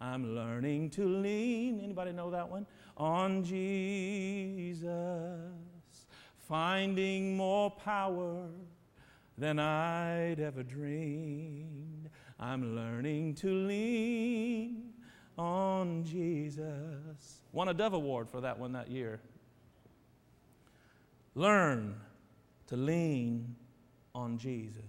I'm 0.00 0.34
learning 0.36 0.90
to 0.90 1.04
lean. 1.04 1.80
Anybody 1.82 2.12
know 2.12 2.30
that 2.30 2.48
one? 2.48 2.66
On 2.96 3.42
Jesus. 3.42 4.90
Finding 6.48 7.36
more 7.36 7.70
power 7.70 8.46
than 9.36 9.58
I'd 9.58 10.38
ever 10.38 10.62
dreamed. 10.62 12.08
I'm 12.38 12.76
learning 12.76 13.34
to 13.36 13.48
lean 13.48 14.92
on 15.36 16.04
Jesus. 16.04 17.40
Won 17.52 17.68
a 17.68 17.74
Dove 17.74 17.94
Award 17.94 18.28
for 18.28 18.40
that 18.42 18.58
one 18.58 18.72
that 18.72 18.90
year. 18.90 19.20
Learn 21.34 21.96
to 22.68 22.76
lean 22.76 23.54
on 24.14 24.38
Jesus. 24.38 24.82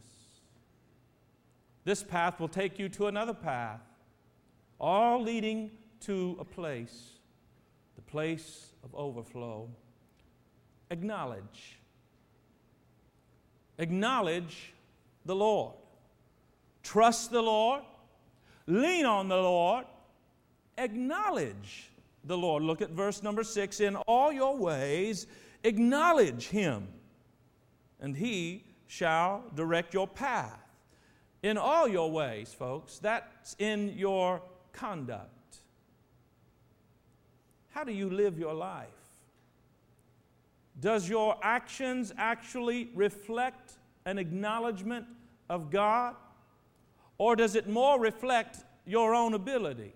This 1.84 2.04
path 2.04 2.40
will 2.40 2.48
take 2.48 2.80
you 2.80 2.90
to 2.90 3.08
another 3.08 3.34
path, 3.34 3.82
all 4.80 5.22
leading 5.22 5.72
to 6.02 6.36
a 6.40 6.46
place, 6.46 7.20
the 7.96 8.02
place 8.02 8.72
of 8.84 8.94
overflow. 8.96 9.70
Acknowledge. 10.90 11.80
Acknowledge 13.78 14.74
the 15.26 15.36
Lord. 15.36 15.76
Trust 16.84 17.32
the 17.32 17.42
Lord. 17.42 17.82
Lean 18.68 19.06
on 19.06 19.28
the 19.28 19.36
Lord. 19.36 19.86
Acknowledge 20.78 21.92
the 22.24 22.38
Lord. 22.38 22.64
Look 22.64 22.82
at 22.82 22.92
verse 22.92 23.22
number 23.22 23.44
six. 23.44 23.80
In 23.80 23.96
all 23.96 24.32
your 24.32 24.56
ways, 24.58 25.28
acknowledge 25.64 26.48
Him 26.48 26.88
and 28.06 28.16
he 28.16 28.64
shall 28.86 29.44
direct 29.56 29.92
your 29.92 30.08
path. 30.08 30.60
In 31.42 31.58
all 31.58 31.88
your 31.88 32.12
ways, 32.12 32.54
folks, 32.54 33.00
that's 33.00 33.56
in 33.58 33.98
your 33.98 34.44
conduct. 34.74 35.58
How 37.72 37.84
do 37.84 37.92
you 37.92 38.08
live 38.08 38.38
your 38.38 38.54
life? 38.54 38.90
Does 40.80 41.10
your 41.10 41.36
actions 41.42 42.14
actually 42.16 42.92
reflect 42.94 43.74
an 44.06 44.20
acknowledgement 44.20 45.08
of 45.50 45.72
God? 45.72 46.16
Or 47.18 47.36
does 47.36 47.56
it 47.56 47.68
more 47.68 48.00
reflect 48.00 48.60
your 48.86 49.16
own 49.16 49.34
ability 49.34 49.94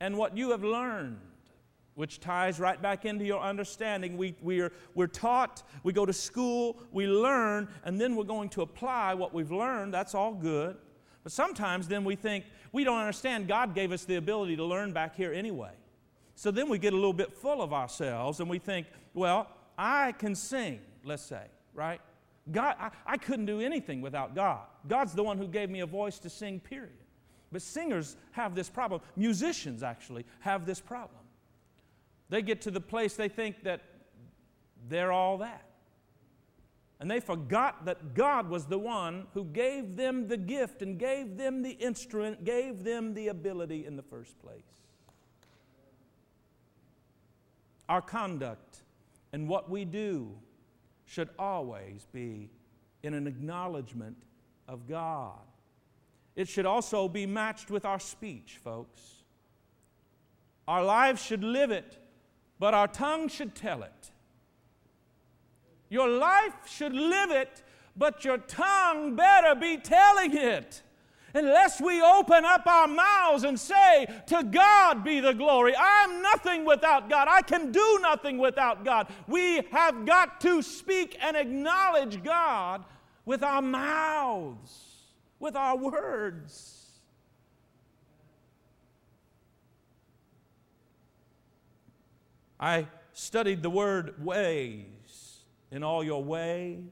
and 0.00 0.18
what 0.18 0.36
you 0.36 0.50
have 0.50 0.62
learned, 0.62 1.18
which 1.98 2.20
ties 2.20 2.60
right 2.60 2.80
back 2.80 3.04
into 3.04 3.24
your 3.24 3.40
understanding. 3.40 4.16
We, 4.16 4.36
we 4.40 4.60
are, 4.60 4.70
we're 4.94 5.08
taught, 5.08 5.64
we 5.82 5.92
go 5.92 6.06
to 6.06 6.12
school, 6.12 6.76
we 6.92 7.08
learn, 7.08 7.66
and 7.82 8.00
then 8.00 8.14
we're 8.14 8.22
going 8.22 8.50
to 8.50 8.62
apply 8.62 9.14
what 9.14 9.34
we've 9.34 9.50
learned. 9.50 9.92
That's 9.92 10.14
all 10.14 10.32
good. 10.32 10.76
But 11.24 11.32
sometimes 11.32 11.88
then 11.88 12.04
we 12.04 12.14
think, 12.14 12.44
we 12.70 12.84
don't 12.84 13.00
understand, 13.00 13.48
God 13.48 13.74
gave 13.74 13.90
us 13.90 14.04
the 14.04 14.14
ability 14.14 14.54
to 14.58 14.64
learn 14.64 14.92
back 14.92 15.16
here 15.16 15.32
anyway. 15.32 15.72
So 16.36 16.52
then 16.52 16.68
we 16.68 16.78
get 16.78 16.92
a 16.92 16.96
little 16.96 17.12
bit 17.12 17.32
full 17.32 17.60
of 17.60 17.72
ourselves 17.72 18.38
and 18.38 18.48
we 18.48 18.60
think, 18.60 18.86
well, 19.12 19.48
I 19.76 20.12
can 20.12 20.36
sing, 20.36 20.78
let's 21.02 21.24
say, 21.24 21.46
right? 21.74 22.00
God, 22.52 22.76
I, 22.78 22.90
I 23.06 23.16
couldn't 23.16 23.46
do 23.46 23.60
anything 23.60 24.02
without 24.02 24.36
God. 24.36 24.66
God's 24.86 25.14
the 25.14 25.24
one 25.24 25.36
who 25.36 25.48
gave 25.48 25.68
me 25.68 25.80
a 25.80 25.86
voice 25.86 26.20
to 26.20 26.30
sing, 26.30 26.60
period. 26.60 26.92
But 27.50 27.60
singers 27.60 28.16
have 28.30 28.54
this 28.54 28.70
problem. 28.70 29.00
Musicians 29.16 29.82
actually 29.82 30.24
have 30.38 30.64
this 30.64 30.80
problem. 30.80 31.17
They 32.30 32.42
get 32.42 32.60
to 32.62 32.70
the 32.70 32.80
place 32.80 33.14
they 33.14 33.28
think 33.28 33.62
that 33.64 33.80
they're 34.88 35.12
all 35.12 35.38
that. 35.38 35.64
And 37.00 37.10
they 37.10 37.20
forgot 37.20 37.84
that 37.84 38.14
God 38.14 38.48
was 38.48 38.66
the 38.66 38.78
one 38.78 39.28
who 39.32 39.44
gave 39.44 39.96
them 39.96 40.26
the 40.26 40.36
gift 40.36 40.82
and 40.82 40.98
gave 40.98 41.36
them 41.36 41.62
the 41.62 41.70
instrument, 41.70 42.44
gave 42.44 42.82
them 42.82 43.14
the 43.14 43.28
ability 43.28 43.86
in 43.86 43.96
the 43.96 44.02
first 44.02 44.38
place. 44.40 44.62
Our 47.88 48.02
conduct 48.02 48.82
and 49.32 49.48
what 49.48 49.70
we 49.70 49.84
do 49.84 50.32
should 51.06 51.30
always 51.38 52.06
be 52.12 52.50
in 53.02 53.14
an 53.14 53.26
acknowledgement 53.26 54.16
of 54.66 54.86
God. 54.88 55.38
It 56.34 56.48
should 56.48 56.66
also 56.66 57.08
be 57.08 57.26
matched 57.26 57.70
with 57.70 57.84
our 57.84 57.98
speech, 57.98 58.58
folks. 58.62 59.00
Our 60.66 60.84
lives 60.84 61.22
should 61.22 61.42
live 61.42 61.70
it 61.70 61.96
but 62.58 62.74
our 62.74 62.88
tongue 62.88 63.28
should 63.28 63.54
tell 63.54 63.82
it. 63.82 64.10
Your 65.88 66.08
life 66.08 66.68
should 66.68 66.92
live 66.92 67.30
it, 67.30 67.62
but 67.96 68.24
your 68.24 68.38
tongue 68.38 69.16
better 69.16 69.54
be 69.54 69.78
telling 69.78 70.36
it. 70.36 70.82
Unless 71.34 71.80
we 71.80 72.00
open 72.00 72.44
up 72.44 72.66
our 72.66 72.88
mouths 72.88 73.44
and 73.44 73.58
say, 73.60 74.06
To 74.28 74.42
God 74.42 75.04
be 75.04 75.20
the 75.20 75.34
glory. 75.34 75.74
I'm 75.78 76.22
nothing 76.22 76.64
without 76.64 77.10
God. 77.10 77.28
I 77.30 77.42
can 77.42 77.70
do 77.70 77.98
nothing 78.00 78.38
without 78.38 78.84
God. 78.84 79.08
We 79.26 79.62
have 79.70 80.06
got 80.06 80.40
to 80.42 80.62
speak 80.62 81.18
and 81.20 81.36
acknowledge 81.36 82.22
God 82.22 82.84
with 83.26 83.42
our 83.42 83.60
mouths, 83.60 84.72
with 85.38 85.54
our 85.54 85.76
words. 85.76 86.77
I 92.60 92.86
studied 93.12 93.62
the 93.62 93.70
word 93.70 94.24
ways 94.24 95.44
in 95.70 95.82
all 95.82 96.02
your 96.02 96.22
ways. 96.22 96.90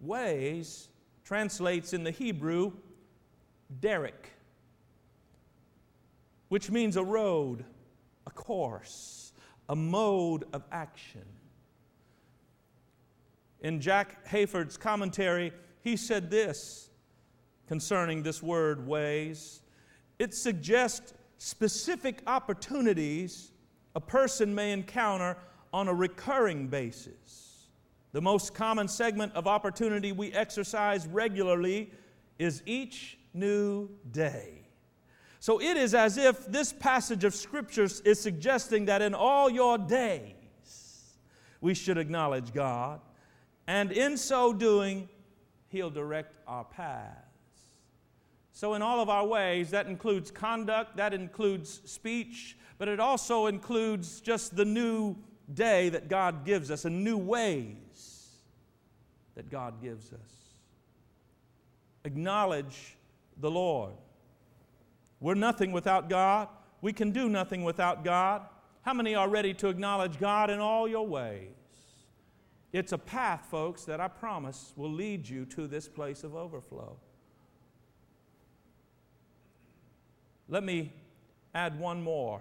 Ways 0.00 0.88
translates 1.24 1.92
in 1.92 2.04
the 2.04 2.10
Hebrew 2.10 2.72
derek, 3.80 4.30
which 6.48 6.70
means 6.70 6.96
a 6.96 7.04
road, 7.04 7.64
a 8.26 8.30
course, 8.30 9.32
a 9.68 9.76
mode 9.76 10.44
of 10.52 10.62
action. 10.70 11.24
In 13.60 13.80
Jack 13.80 14.26
Hayford's 14.28 14.76
commentary, 14.76 15.52
he 15.82 15.96
said 15.96 16.30
this 16.30 16.90
concerning 17.66 18.22
this 18.22 18.42
word 18.42 18.86
ways 18.86 19.62
it 20.18 20.34
suggests 20.34 21.12
specific 21.38 22.22
opportunities 22.26 23.52
a 23.96 24.00
person 24.00 24.54
may 24.54 24.72
encounter 24.72 25.38
on 25.72 25.88
a 25.88 25.94
recurring 25.94 26.68
basis. 26.68 27.68
The 28.12 28.20
most 28.20 28.54
common 28.54 28.88
segment 28.88 29.32
of 29.34 29.46
opportunity 29.46 30.12
we 30.12 30.32
exercise 30.32 31.06
regularly 31.06 31.90
is 32.38 32.62
each 32.66 33.18
new 33.32 33.88
day. 34.12 34.68
So 35.40 35.62
it 35.62 35.78
is 35.78 35.94
as 35.94 36.18
if 36.18 36.46
this 36.46 36.74
passage 36.74 37.24
of 37.24 37.34
Scripture 37.34 37.88
is 38.04 38.20
suggesting 38.20 38.84
that 38.84 39.00
in 39.00 39.14
all 39.14 39.48
your 39.48 39.78
days 39.78 40.34
we 41.62 41.72
should 41.72 41.96
acknowledge 41.96 42.52
God, 42.52 43.00
and 43.66 43.90
in 43.92 44.18
so 44.18 44.52
doing, 44.52 45.08
He'll 45.68 45.90
direct 45.90 46.36
our 46.46 46.64
paths. 46.64 47.25
So, 48.56 48.72
in 48.72 48.80
all 48.80 49.00
of 49.00 49.10
our 49.10 49.26
ways, 49.26 49.68
that 49.72 49.86
includes 49.86 50.30
conduct, 50.30 50.96
that 50.96 51.12
includes 51.12 51.82
speech, 51.84 52.56
but 52.78 52.88
it 52.88 52.98
also 52.98 53.48
includes 53.48 54.18
just 54.22 54.56
the 54.56 54.64
new 54.64 55.14
day 55.52 55.90
that 55.90 56.08
God 56.08 56.46
gives 56.46 56.70
us 56.70 56.86
and 56.86 57.04
new 57.04 57.18
ways 57.18 58.30
that 59.34 59.50
God 59.50 59.82
gives 59.82 60.10
us. 60.10 60.54
Acknowledge 62.06 62.96
the 63.36 63.50
Lord. 63.50 63.92
We're 65.20 65.34
nothing 65.34 65.70
without 65.70 66.08
God. 66.08 66.48
We 66.80 66.94
can 66.94 67.10
do 67.10 67.28
nothing 67.28 67.62
without 67.62 68.04
God. 68.04 68.40
How 68.80 68.94
many 68.94 69.14
are 69.14 69.28
ready 69.28 69.52
to 69.52 69.68
acknowledge 69.68 70.18
God 70.18 70.48
in 70.48 70.60
all 70.60 70.88
your 70.88 71.06
ways? 71.06 71.50
It's 72.72 72.92
a 72.92 72.98
path, 72.98 73.48
folks, 73.50 73.84
that 73.84 74.00
I 74.00 74.08
promise 74.08 74.72
will 74.76 74.90
lead 74.90 75.28
you 75.28 75.44
to 75.44 75.66
this 75.66 75.88
place 75.88 76.24
of 76.24 76.34
overflow. 76.34 76.96
Let 80.48 80.62
me 80.62 80.92
add 81.54 81.78
one 81.78 82.02
more 82.02 82.40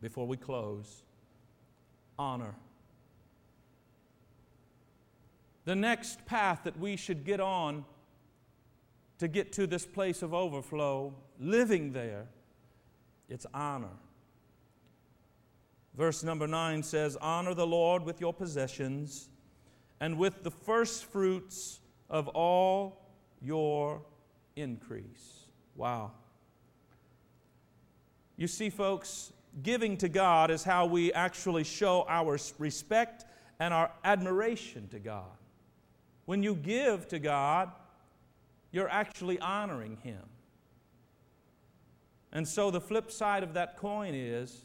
before 0.00 0.26
we 0.26 0.36
close 0.36 1.02
honor. 2.18 2.54
The 5.64 5.76
next 5.76 6.24
path 6.26 6.60
that 6.64 6.78
we 6.78 6.96
should 6.96 7.24
get 7.24 7.40
on 7.40 7.84
to 9.18 9.28
get 9.28 9.52
to 9.52 9.66
this 9.66 9.84
place 9.84 10.22
of 10.22 10.32
overflow, 10.32 11.14
living 11.38 11.92
there, 11.92 12.26
it's 13.28 13.46
honor. 13.52 13.88
Verse 15.96 16.22
number 16.22 16.46
9 16.46 16.82
says, 16.82 17.16
Honor 17.20 17.54
the 17.54 17.66
Lord 17.66 18.04
with 18.04 18.20
your 18.20 18.32
possessions 18.32 19.28
and 20.00 20.16
with 20.16 20.44
the 20.44 20.50
first 20.50 21.04
fruits 21.06 21.80
of 22.08 22.28
all 22.28 23.02
your 23.42 24.02
increase. 24.54 25.48
Wow. 25.74 26.12
You 28.38 28.46
see, 28.46 28.70
folks, 28.70 29.32
giving 29.62 29.96
to 29.98 30.08
God 30.08 30.50
is 30.50 30.62
how 30.62 30.86
we 30.86 31.12
actually 31.12 31.64
show 31.64 32.06
our 32.08 32.38
respect 32.58 33.26
and 33.58 33.74
our 33.74 33.90
admiration 34.04 34.86
to 34.88 35.00
God. 35.00 35.36
When 36.24 36.44
you 36.44 36.54
give 36.54 37.08
to 37.08 37.18
God, 37.18 37.72
you're 38.70 38.88
actually 38.88 39.40
honoring 39.40 39.96
Him. 39.96 40.22
And 42.32 42.46
so 42.46 42.70
the 42.70 42.80
flip 42.80 43.10
side 43.10 43.42
of 43.42 43.54
that 43.54 43.76
coin 43.76 44.14
is 44.14 44.64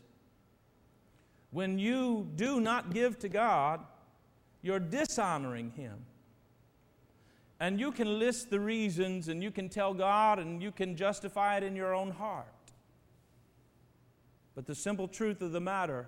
when 1.49 1.79
you 1.79 2.27
do 2.36 2.59
not 2.59 2.93
give 2.93 3.17
to 3.19 3.29
God, 3.29 3.79
you're 4.62 4.79
dishonoring 4.79 5.71
Him. 5.71 6.05
And 7.59 7.79
you 7.79 7.91
can 7.91 8.19
list 8.19 8.51
the 8.51 8.59
reasons 8.59 9.29
and 9.29 9.41
you 9.41 9.49
can 9.49 9.69
tell 9.69 9.95
God 9.95 10.38
and 10.38 10.62
you 10.62 10.71
can 10.71 10.95
justify 10.95 11.57
it 11.57 11.63
in 11.63 11.75
your 11.75 11.95
own 11.95 12.12
heart. 12.12 12.45
But 14.55 14.65
the 14.65 14.75
simple 14.75 15.07
truth 15.07 15.41
of 15.41 15.51
the 15.51 15.61
matter 15.61 16.07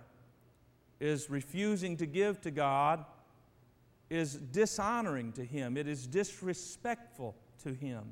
is 1.00 1.30
refusing 1.30 1.98
to 1.98 2.06
give 2.06 2.42
to 2.42 2.52
God 2.52 3.06
is 4.10 4.36
dishonoring 4.36 5.32
to 5.34 5.44
Him, 5.44 5.78
it 5.78 5.88
is 5.88 6.06
disrespectful 6.06 7.36
to 7.64 7.74
Him. 7.74 8.04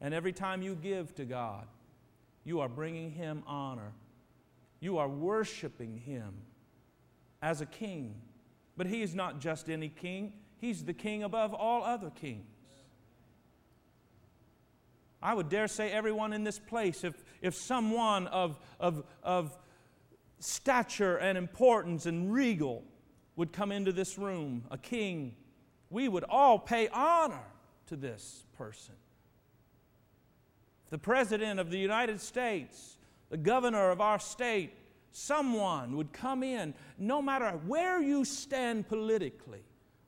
And 0.00 0.14
every 0.14 0.32
time 0.32 0.62
you 0.62 0.74
give 0.74 1.14
to 1.16 1.24
God, 1.24 1.66
you 2.44 2.60
are 2.60 2.68
bringing 2.68 3.10
Him 3.10 3.42
honor. 3.46 3.92
You 4.80 4.98
are 4.98 5.08
worshiping 5.08 5.98
Him 5.98 6.34
as 7.40 7.60
a 7.60 7.66
king. 7.66 8.14
But 8.76 8.86
He 8.86 9.02
is 9.02 9.14
not 9.14 9.40
just 9.40 9.70
any 9.70 9.88
king, 9.88 10.32
He's 10.60 10.84
the 10.84 10.94
king 10.94 11.22
above 11.22 11.54
all 11.54 11.84
other 11.84 12.10
kings. 12.10 12.44
I 15.22 15.32
would 15.32 15.48
dare 15.48 15.68
say 15.68 15.90
everyone 15.90 16.34
in 16.34 16.44
this 16.44 16.58
place, 16.58 17.02
if, 17.02 17.23
if 17.44 17.54
someone 17.54 18.26
of, 18.28 18.58
of, 18.80 19.04
of 19.22 19.56
stature 20.38 21.18
and 21.18 21.36
importance 21.36 22.06
and 22.06 22.32
regal 22.32 22.82
would 23.36 23.52
come 23.52 23.70
into 23.70 23.92
this 23.92 24.16
room, 24.16 24.64
a 24.70 24.78
king, 24.78 25.36
we 25.90 26.08
would 26.08 26.24
all 26.24 26.58
pay 26.58 26.88
honor 26.88 27.44
to 27.86 27.96
this 27.96 28.44
person. 28.56 28.94
The 30.88 30.96
President 30.96 31.60
of 31.60 31.70
the 31.70 31.78
United 31.78 32.18
States, 32.18 32.96
the 33.28 33.36
governor 33.36 33.90
of 33.90 34.00
our 34.00 34.18
state, 34.18 34.72
someone 35.12 35.98
would 35.98 36.14
come 36.14 36.42
in, 36.42 36.72
no 36.96 37.20
matter 37.20 37.50
where 37.66 38.00
you 38.00 38.24
stand 38.24 38.88
politically, 38.88 39.64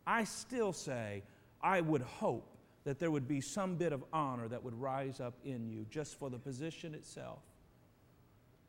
I 0.06 0.24
still 0.24 0.72
say, 0.72 1.22
I 1.62 1.82
would 1.82 2.02
hope 2.02 2.55
that 2.86 3.00
there 3.00 3.10
would 3.10 3.26
be 3.26 3.40
some 3.40 3.74
bit 3.74 3.92
of 3.92 4.04
honor 4.12 4.46
that 4.46 4.62
would 4.62 4.80
rise 4.80 5.18
up 5.18 5.34
in 5.44 5.68
you 5.68 5.84
just 5.90 6.16
for 6.20 6.30
the 6.30 6.38
position 6.38 6.94
itself. 6.94 7.40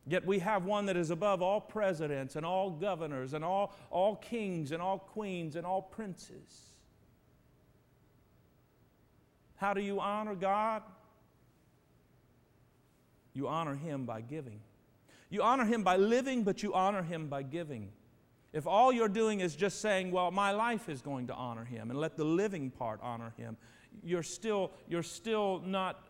Yet 0.08 0.26
we 0.26 0.40
have 0.40 0.64
one 0.64 0.86
that 0.86 0.96
is 0.96 1.10
above 1.10 1.40
all 1.40 1.60
presidents 1.60 2.34
and 2.34 2.44
all 2.44 2.68
governors 2.68 3.32
and 3.32 3.44
all, 3.44 3.76
all 3.90 4.16
kings 4.16 4.72
and 4.72 4.82
all 4.82 4.98
queens 4.98 5.54
and 5.54 5.64
all 5.64 5.80
princes. 5.80 6.72
How 9.54 9.72
do 9.72 9.80
you 9.80 10.00
honor 10.00 10.34
God? 10.34 10.82
You 13.34 13.46
honor 13.46 13.76
Him 13.76 14.04
by 14.04 14.20
giving. 14.20 14.58
You 15.30 15.42
honor 15.42 15.64
Him 15.64 15.84
by 15.84 15.96
living, 15.96 16.42
but 16.42 16.64
you 16.64 16.74
honor 16.74 17.04
Him 17.04 17.28
by 17.28 17.44
giving. 17.44 17.90
If 18.52 18.66
all 18.66 18.92
you're 18.92 19.08
doing 19.08 19.38
is 19.38 19.54
just 19.54 19.80
saying, 19.80 20.10
well, 20.10 20.32
my 20.32 20.50
life 20.50 20.88
is 20.88 21.02
going 21.02 21.28
to 21.28 21.34
honor 21.34 21.64
Him 21.64 21.90
and 21.90 22.00
let 22.00 22.16
the 22.16 22.24
living 22.24 22.70
part 22.72 22.98
honor 23.00 23.32
Him, 23.36 23.56
you're 24.04 24.22
still, 24.22 24.72
you're 24.88 25.02
still 25.02 25.62
not, 25.64 26.06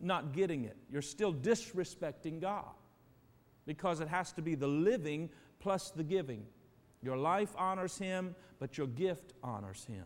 not 0.00 0.32
getting 0.32 0.64
it. 0.64 0.76
You're 0.90 1.02
still 1.02 1.32
disrespecting 1.32 2.40
God 2.40 2.70
because 3.66 4.00
it 4.00 4.08
has 4.08 4.32
to 4.32 4.42
be 4.42 4.54
the 4.54 4.66
living 4.66 5.30
plus 5.60 5.90
the 5.90 6.02
giving. 6.02 6.44
Your 7.02 7.16
life 7.16 7.54
honors 7.56 7.96
Him, 7.98 8.34
but 8.58 8.76
your 8.76 8.86
gift 8.86 9.32
honors 9.42 9.84
Him. 9.84 10.04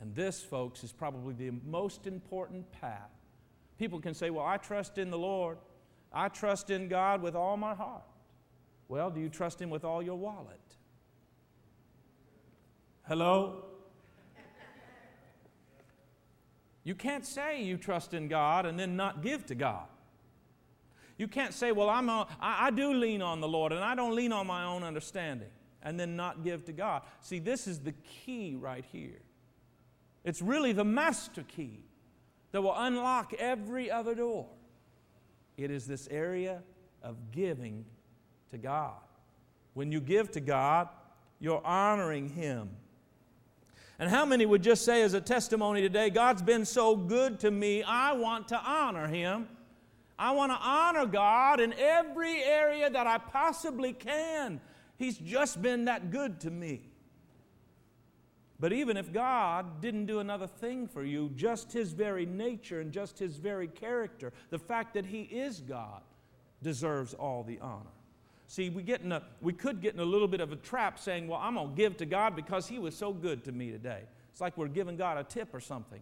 And 0.00 0.14
this, 0.14 0.40
folks, 0.42 0.82
is 0.82 0.92
probably 0.92 1.34
the 1.34 1.52
most 1.66 2.06
important 2.06 2.70
path. 2.72 3.10
People 3.78 4.00
can 4.00 4.14
say, 4.14 4.30
Well, 4.30 4.44
I 4.44 4.56
trust 4.56 4.98
in 4.98 5.10
the 5.10 5.18
Lord. 5.18 5.58
I 6.12 6.28
trust 6.28 6.70
in 6.70 6.88
God 6.88 7.22
with 7.22 7.36
all 7.36 7.56
my 7.56 7.74
heart. 7.74 8.02
Well, 8.88 9.10
do 9.10 9.20
you 9.20 9.28
trust 9.28 9.60
Him 9.60 9.70
with 9.70 9.84
all 9.84 10.02
your 10.02 10.16
wallet? 10.16 10.58
Hello? 13.06 13.64
You 16.90 16.96
can't 16.96 17.24
say 17.24 17.62
you 17.62 17.76
trust 17.76 18.14
in 18.14 18.26
God 18.26 18.66
and 18.66 18.76
then 18.76 18.96
not 18.96 19.22
give 19.22 19.46
to 19.46 19.54
God. 19.54 19.86
You 21.18 21.28
can't 21.28 21.54
say, 21.54 21.70
Well, 21.70 21.88
I'm 21.88 22.08
a, 22.08 22.26
I, 22.40 22.66
I 22.66 22.70
do 22.72 22.92
lean 22.92 23.22
on 23.22 23.40
the 23.40 23.46
Lord 23.46 23.70
and 23.70 23.84
I 23.84 23.94
don't 23.94 24.16
lean 24.16 24.32
on 24.32 24.48
my 24.48 24.64
own 24.64 24.82
understanding 24.82 25.50
and 25.84 26.00
then 26.00 26.16
not 26.16 26.42
give 26.42 26.64
to 26.64 26.72
God. 26.72 27.02
See, 27.20 27.38
this 27.38 27.68
is 27.68 27.78
the 27.78 27.92
key 27.92 28.56
right 28.58 28.84
here. 28.90 29.20
It's 30.24 30.42
really 30.42 30.72
the 30.72 30.84
master 30.84 31.44
key 31.44 31.84
that 32.50 32.60
will 32.60 32.74
unlock 32.76 33.34
every 33.34 33.88
other 33.88 34.16
door. 34.16 34.48
It 35.56 35.70
is 35.70 35.86
this 35.86 36.08
area 36.10 36.60
of 37.04 37.30
giving 37.30 37.84
to 38.50 38.58
God. 38.58 38.98
When 39.74 39.92
you 39.92 40.00
give 40.00 40.32
to 40.32 40.40
God, 40.40 40.88
you're 41.38 41.64
honoring 41.64 42.30
Him. 42.30 42.70
And 44.00 44.08
how 44.08 44.24
many 44.24 44.46
would 44.46 44.62
just 44.62 44.86
say, 44.86 45.02
as 45.02 45.12
a 45.12 45.20
testimony 45.20 45.82
today, 45.82 46.08
God's 46.08 46.40
been 46.40 46.64
so 46.64 46.96
good 46.96 47.38
to 47.40 47.50
me, 47.50 47.82
I 47.82 48.12
want 48.12 48.48
to 48.48 48.58
honor 48.58 49.06
Him? 49.06 49.46
I 50.18 50.30
want 50.30 50.52
to 50.52 50.58
honor 50.58 51.04
God 51.04 51.60
in 51.60 51.74
every 51.74 52.42
area 52.42 52.88
that 52.88 53.06
I 53.06 53.18
possibly 53.18 53.92
can. 53.92 54.62
He's 54.96 55.18
just 55.18 55.60
been 55.60 55.84
that 55.84 56.10
good 56.10 56.40
to 56.40 56.50
me. 56.50 56.80
But 58.58 58.72
even 58.72 58.96
if 58.96 59.12
God 59.12 59.82
didn't 59.82 60.06
do 60.06 60.20
another 60.20 60.46
thing 60.46 60.86
for 60.86 61.04
you, 61.04 61.30
just 61.36 61.70
His 61.70 61.92
very 61.92 62.24
nature 62.24 62.80
and 62.80 62.92
just 62.92 63.18
His 63.18 63.36
very 63.36 63.68
character, 63.68 64.32
the 64.48 64.58
fact 64.58 64.94
that 64.94 65.04
He 65.04 65.24
is 65.24 65.60
God, 65.60 66.00
deserves 66.62 67.12
all 67.12 67.42
the 67.42 67.58
honor. 67.60 67.90
See, 68.50 68.68
we, 68.68 68.82
get 68.82 69.02
in 69.02 69.12
a, 69.12 69.22
we 69.40 69.52
could 69.52 69.80
get 69.80 69.94
in 69.94 70.00
a 70.00 70.04
little 70.04 70.26
bit 70.26 70.40
of 70.40 70.50
a 70.50 70.56
trap 70.56 70.98
saying, 70.98 71.28
well, 71.28 71.38
I'm 71.40 71.54
going 71.54 71.68
to 71.68 71.74
give 71.76 71.96
to 71.98 72.04
God 72.04 72.34
because 72.34 72.66
He 72.66 72.80
was 72.80 72.96
so 72.96 73.12
good 73.12 73.44
to 73.44 73.52
me 73.52 73.70
today. 73.70 74.00
It's 74.32 74.40
like 74.40 74.58
we're 74.58 74.66
giving 74.66 74.96
God 74.96 75.18
a 75.18 75.22
tip 75.22 75.54
or 75.54 75.60
something. 75.60 76.00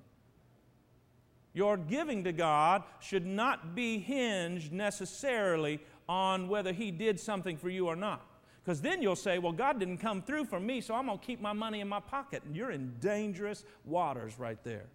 Your 1.52 1.76
giving 1.76 2.24
to 2.24 2.32
God 2.32 2.84
should 3.00 3.26
not 3.26 3.74
be 3.74 3.98
hinged 3.98 4.72
necessarily 4.72 5.78
on 6.08 6.48
whether 6.48 6.72
He 6.72 6.90
did 6.90 7.20
something 7.20 7.58
for 7.58 7.68
you 7.68 7.86
or 7.86 7.96
not. 7.96 8.24
Because 8.64 8.80
then 8.80 9.02
you'll 9.02 9.14
say, 9.14 9.38
well, 9.38 9.52
God 9.52 9.78
didn't 9.78 9.98
come 9.98 10.22
through 10.22 10.46
for 10.46 10.58
me, 10.58 10.80
so 10.80 10.94
I'm 10.94 11.04
going 11.04 11.18
to 11.18 11.26
keep 11.26 11.42
my 11.42 11.52
money 11.52 11.80
in 11.80 11.88
my 11.88 12.00
pocket. 12.00 12.42
And 12.46 12.56
you're 12.56 12.70
in 12.70 12.94
dangerous 12.98 13.66
waters 13.84 14.38
right 14.38 14.64
there. 14.64 14.86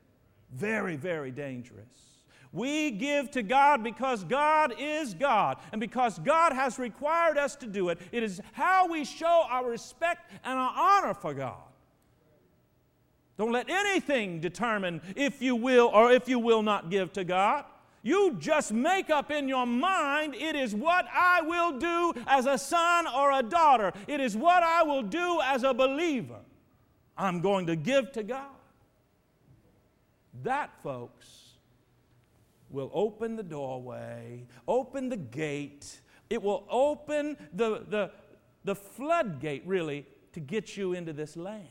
Very, 0.52 0.96
very 0.96 1.30
dangerous. 1.30 2.13
We 2.54 2.92
give 2.92 3.32
to 3.32 3.42
God 3.42 3.84
because 3.84 4.24
God 4.24 4.76
is 4.78 5.16
God, 5.16 5.58
and 5.72 5.82
because 5.82 6.20
God 6.20 6.54
has 6.54 6.78
required 6.78 7.38
us 7.38 7.56
to 7.58 7.68
do 7.68 7.90
it. 7.90 8.00
It 8.12 8.22
is 8.22 8.40
how 8.54 8.88
we 8.88 9.04
show 9.04 9.46
our 9.50 9.68
respect 9.68 10.32
and 10.46 10.58
our 10.58 10.74
honor 10.76 11.14
for 11.16 11.34
God. 11.34 11.58
Don't 13.40 13.52
let 13.52 13.70
anything 13.70 14.40
determine 14.40 15.02
if 15.16 15.42
you 15.42 15.56
will 15.56 15.90
or 15.92 16.12
if 16.12 16.30
you 16.30 16.38
will 16.38 16.62
not 16.62 16.92
give 16.92 17.12
to 17.14 17.24
God. 17.24 17.66
You 18.04 18.36
just 18.38 18.72
make 18.72 19.10
up 19.10 19.32
in 19.32 19.48
your 19.48 19.66
mind, 19.66 20.36
it 20.36 20.56
is 20.56 20.76
what 20.76 21.08
I 21.12 21.42
will 21.42 21.80
do 21.80 22.14
as 22.28 22.46
a 22.46 22.58
son 22.58 23.08
or 23.08 23.32
a 23.32 23.42
daughter. 23.42 23.94
It 24.08 24.20
is 24.20 24.38
what 24.38 24.62
I 24.62 24.84
will 24.84 25.02
do 25.02 25.40
as 25.44 25.64
a 25.64 25.74
believer. 25.74 26.40
I'm 27.18 27.40
going 27.40 27.66
to 27.68 27.76
give 27.76 28.12
to 28.12 28.24
God. 28.24 28.46
That, 30.44 30.72
folks, 30.84 31.43
will 32.74 32.92
open 32.94 33.36
the 33.36 33.44
doorway, 33.44 34.46
open 34.68 35.08
the 35.08 35.18
gate. 35.18 36.02
It 36.30 36.42
will 36.42 36.66
open 36.70 37.38
the, 37.54 37.86
the, 37.88 38.12
the 38.64 38.76
floodgate, 38.76 39.64
really, 39.66 40.06
to 40.34 40.40
get 40.40 40.76
you 40.76 40.94
into 40.94 41.14
this 41.14 41.38
land. 41.38 41.68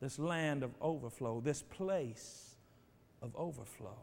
This 0.00 0.18
land 0.18 0.62
of 0.62 0.72
overflow, 0.82 1.40
this 1.40 1.62
place 1.62 2.56
of 3.22 3.34
overflow. 3.36 3.96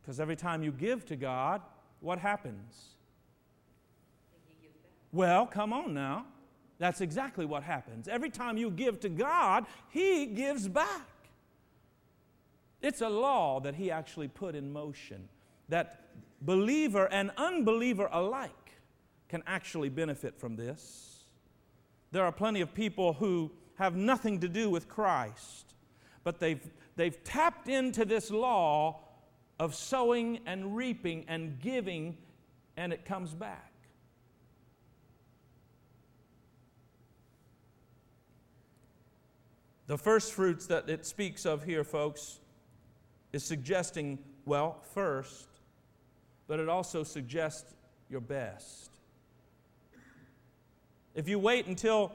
Because 0.00 0.20
every 0.20 0.36
time 0.36 0.62
you 0.62 0.70
give 0.70 1.04
to 1.06 1.16
God, 1.16 1.60
what 2.00 2.20
happens? 2.20 2.94
Well, 5.12 5.46
come 5.46 5.72
on 5.72 5.92
now. 5.92 6.26
That's 6.78 7.00
exactly 7.00 7.44
what 7.44 7.62
happens. 7.62 8.06
Every 8.06 8.30
time 8.30 8.56
you 8.56 8.70
give 8.70 9.00
to 9.00 9.08
God, 9.08 9.66
He 9.88 10.26
gives 10.26 10.68
back. 10.68 11.08
It's 12.86 13.00
a 13.00 13.08
law 13.08 13.58
that 13.62 13.74
He 13.74 13.90
actually 13.90 14.28
put 14.28 14.54
in 14.54 14.72
motion 14.72 15.28
that 15.68 16.04
believer 16.40 17.12
and 17.12 17.32
unbeliever 17.36 18.08
alike 18.12 18.78
can 19.28 19.42
actually 19.44 19.88
benefit 19.88 20.38
from 20.38 20.54
this. 20.54 21.24
There 22.12 22.22
are 22.22 22.30
plenty 22.30 22.60
of 22.60 22.72
people 22.74 23.14
who 23.14 23.50
have 23.74 23.96
nothing 23.96 24.38
to 24.38 24.48
do 24.48 24.70
with 24.70 24.88
Christ, 24.88 25.74
but 26.22 26.38
they've, 26.38 26.62
they've 26.94 27.24
tapped 27.24 27.66
into 27.66 28.04
this 28.04 28.30
law 28.30 29.00
of 29.58 29.74
sowing 29.74 30.38
and 30.46 30.76
reaping 30.76 31.24
and 31.26 31.58
giving, 31.58 32.16
and 32.76 32.92
it 32.92 33.04
comes 33.04 33.34
back. 33.34 33.72
The 39.88 39.98
first 39.98 40.32
fruits 40.32 40.66
that 40.66 40.88
it 40.88 41.04
speaks 41.04 41.44
of 41.44 41.64
here, 41.64 41.82
folks, 41.82 42.38
is 43.32 43.44
suggesting, 43.44 44.18
well, 44.44 44.80
first, 44.94 45.48
but 46.46 46.60
it 46.60 46.68
also 46.68 47.02
suggests 47.02 47.74
your 48.08 48.20
best. 48.20 48.90
If 51.14 51.28
you 51.28 51.38
wait 51.38 51.66
until 51.66 52.12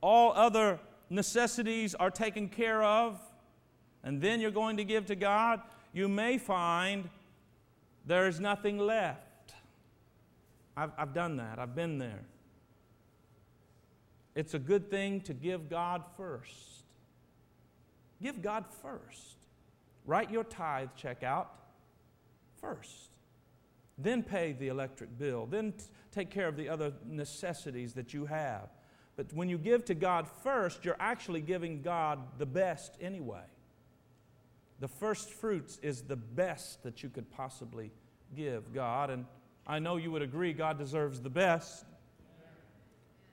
all 0.00 0.32
other 0.32 0.78
necessities 1.08 1.94
are 1.94 2.10
taken 2.10 2.48
care 2.48 2.82
of, 2.82 3.20
and 4.04 4.20
then 4.20 4.40
you're 4.40 4.50
going 4.50 4.76
to 4.78 4.84
give 4.84 5.06
to 5.06 5.14
God, 5.14 5.60
you 5.92 6.08
may 6.08 6.38
find 6.38 7.08
there 8.04 8.26
is 8.26 8.40
nothing 8.40 8.78
left. 8.78 9.54
I've, 10.76 10.90
I've 10.98 11.14
done 11.14 11.36
that, 11.36 11.58
I've 11.58 11.74
been 11.74 11.98
there. 11.98 12.22
It's 14.34 14.54
a 14.54 14.58
good 14.58 14.90
thing 14.90 15.20
to 15.22 15.34
give 15.34 15.68
God 15.68 16.02
first. 16.16 16.84
Give 18.22 18.40
God 18.40 18.64
first. 18.82 19.36
Write 20.06 20.30
your 20.30 20.44
tithe 20.44 20.88
check 20.96 21.22
out 21.22 21.52
first. 22.60 23.10
Then 23.98 24.22
pay 24.22 24.52
the 24.52 24.68
electric 24.68 25.18
bill. 25.18 25.46
Then 25.46 25.72
t- 25.72 25.84
take 26.10 26.30
care 26.30 26.48
of 26.48 26.56
the 26.56 26.68
other 26.68 26.92
necessities 27.06 27.94
that 27.94 28.12
you 28.12 28.26
have. 28.26 28.68
But 29.16 29.32
when 29.32 29.48
you 29.48 29.58
give 29.58 29.84
to 29.86 29.94
God 29.94 30.26
first, 30.42 30.84
you're 30.84 30.96
actually 30.98 31.42
giving 31.42 31.82
God 31.82 32.18
the 32.38 32.46
best 32.46 32.96
anyway. 33.00 33.44
The 34.80 34.88
first 34.88 35.30
fruits 35.30 35.78
is 35.82 36.02
the 36.02 36.16
best 36.16 36.82
that 36.82 37.02
you 37.02 37.08
could 37.08 37.30
possibly 37.30 37.92
give 38.34 38.72
God. 38.72 39.10
And 39.10 39.26
I 39.66 39.78
know 39.78 39.96
you 39.96 40.10
would 40.10 40.22
agree 40.22 40.52
God 40.52 40.78
deserves 40.78 41.20
the 41.20 41.30
best. 41.30 41.84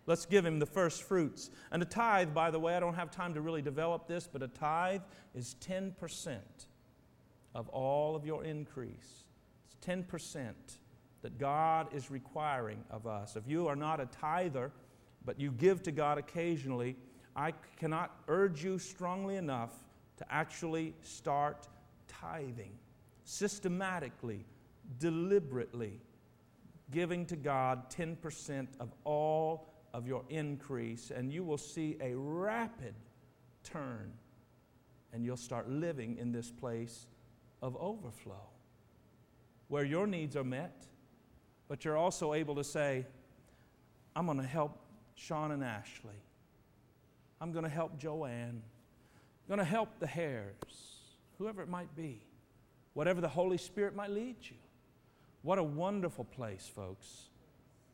Let's 0.10 0.26
give 0.26 0.44
him 0.44 0.58
the 0.58 0.66
first 0.66 1.04
fruits. 1.04 1.52
And 1.72 1.84
a 1.84 1.86
tithe, 1.86 2.34
by 2.34 2.50
the 2.50 2.60
way, 2.60 2.76
I 2.76 2.80
don't 2.80 2.96
have 2.96 3.12
time 3.12 3.36
to 3.36 3.42
really 3.42 3.62
develop 3.62 4.08
this, 4.08 4.28
but 4.28 4.42
a 4.42 4.48
tithe 4.48 5.04
is 5.36 5.56
10% 5.62 6.40
of 7.54 7.70
all 7.70 8.16
of 8.16 8.26
your 8.26 8.44
increase. 8.44 9.26
It's 9.68 9.88
10% 9.88 10.52
that 11.22 11.38
God 11.38 11.94
is 11.94 12.10
requiring 12.10 12.84
of 12.90 13.06
us. 13.06 13.36
If 13.36 13.48
you 13.48 13.68
are 13.68 13.76
not 13.76 14.00
a 14.00 14.08
tither, 14.08 14.72
but 15.26 15.40
you 15.40 15.52
give 15.52 15.84
to 15.84 15.92
God 15.92 16.18
occasionally, 16.18 16.96
I 17.36 17.54
cannot 17.78 18.16
urge 18.28 18.64
you 18.64 18.80
strongly 18.80 19.36
enough 19.36 19.74
to 20.18 20.26
actually 20.34 20.96
start 21.04 21.68
tithing. 22.08 22.72
systematically, 23.26 24.44
deliberately 24.98 26.02
giving 26.90 27.28
to 27.28 27.36
God 27.36 27.92
10% 27.92 28.68
of 28.80 28.92
all 29.04 29.69
of 29.94 30.08
your 30.08 30.24
increase, 30.30 31.12
and 31.12 31.32
you 31.32 31.44
will 31.44 31.58
see 31.58 31.98
a 32.02 32.16
rapid 32.16 32.96
turn, 33.64 34.12
and 35.14 35.26
you'll 35.26 35.38
start 35.38 35.70
living 35.70 36.18
in 36.18 36.32
this 36.32 36.52
place 36.52 37.08
of 37.62 37.76
overflow 37.78 38.50
where 39.70 39.84
your 39.84 40.08
needs 40.08 40.36
are 40.36 40.44
met, 40.44 40.88
but 41.68 41.86
you're 41.86 41.98
also 41.98 42.34
able 42.34 42.56
to 42.56 42.64
say, 42.64 43.06
I'm 44.16 44.26
going 44.26 44.40
to 44.40 44.44
help 44.44 44.80
Sean 45.16 45.52
and 45.52 45.64
Ashley. 45.64 46.10
I'm 47.40 47.52
going 47.52 47.64
to 47.64 47.70
help 47.70 47.98
Joanne. 47.98 48.62
I'm 48.62 49.48
going 49.48 49.60
to 49.60 49.64
help 49.64 50.00
the 50.00 50.08
Hares, 50.08 50.56
whoever 51.38 51.62
it 51.62 51.70
might 51.70 51.96
be, 51.96 52.22
whatever 52.94 53.22
the 53.22 53.30
Holy 53.30 53.58
Spirit 53.58 53.96
might 53.96 54.10
lead 54.10 54.38
you. 54.42 54.58
What 55.44 55.60
a 55.60 55.64
wonderful 55.64 56.26
place, 56.26 56.70
folks. 56.74 57.30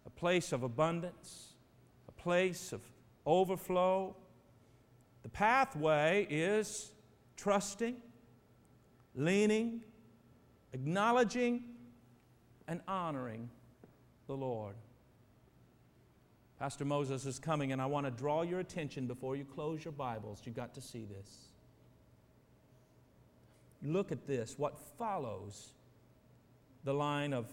A 0.06 0.10
place 0.10 0.52
of 0.52 0.64
abundance, 0.64 1.55
place 2.26 2.74
of 2.74 2.82
overflow. 3.24 4.16
The 5.22 5.30
pathway 5.30 6.26
is 6.28 6.92
trusting, 7.38 7.98
leaning, 9.14 9.82
acknowledging, 10.74 11.66
and 12.68 12.82
honoring 12.88 13.48
the 14.26 14.34
Lord. 14.34 14.74
Pastor 16.58 16.84
Moses 16.84 17.28
is 17.28 17.38
coming, 17.38 17.72
and 17.72 17.80
I 17.80 17.86
want 17.86 18.08
to 18.08 18.12
draw 18.12 18.42
your 18.42 18.60
attention 18.60 19.06
before 19.06 19.36
you 19.36 19.46
close 19.46 19.86
your 19.86 19.92
Bibles. 19.92 20.42
You 20.46 20.52
got 20.52 20.74
to 20.74 20.82
see 20.82 21.06
this. 21.06 21.50
Look 23.84 24.12
at 24.12 24.26
this. 24.26 24.56
What 24.58 24.80
follows 24.98 25.74
the 26.86 26.94
line 26.94 27.34
of 27.34 27.52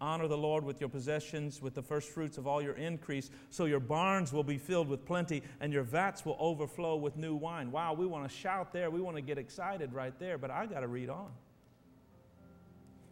honor 0.00 0.28
the 0.28 0.36
Lord 0.36 0.64
with 0.64 0.80
your 0.80 0.88
possessions, 0.88 1.62
with 1.62 1.74
the 1.74 1.82
first 1.82 2.10
fruits 2.10 2.38
of 2.38 2.46
all 2.46 2.60
your 2.60 2.74
increase, 2.74 3.30
so 3.50 3.64
your 3.64 3.80
barns 3.80 4.32
will 4.32 4.44
be 4.44 4.58
filled 4.58 4.88
with 4.88 5.04
plenty 5.04 5.42
and 5.60 5.72
your 5.72 5.82
vats 5.82 6.24
will 6.24 6.36
overflow 6.38 6.96
with 6.96 7.16
new 7.16 7.34
wine. 7.34 7.70
Wow, 7.72 7.94
we 7.94 8.06
want 8.06 8.28
to 8.28 8.34
shout 8.34 8.72
there. 8.72 8.90
We 8.90 9.00
want 9.00 9.16
to 9.16 9.22
get 9.22 9.38
excited 9.38 9.92
right 9.92 10.18
there, 10.18 10.38
but 10.38 10.50
I 10.50 10.66
got 10.66 10.80
to 10.80 10.88
read 10.88 11.08
on. 11.08 11.30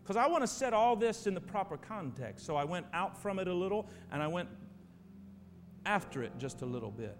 Because 0.02 0.16
I 0.16 0.26
want 0.26 0.42
to 0.42 0.46
set 0.46 0.74
all 0.74 0.96
this 0.96 1.26
in 1.26 1.32
the 1.32 1.40
proper 1.40 1.78
context. 1.78 2.44
So 2.44 2.56
I 2.56 2.64
went 2.64 2.86
out 2.92 3.16
from 3.16 3.38
it 3.38 3.48
a 3.48 3.54
little 3.54 3.88
and 4.12 4.22
I 4.22 4.26
went 4.26 4.50
after 5.86 6.22
it 6.22 6.32
just 6.38 6.60
a 6.60 6.66
little 6.66 6.90
bit. 6.90 7.16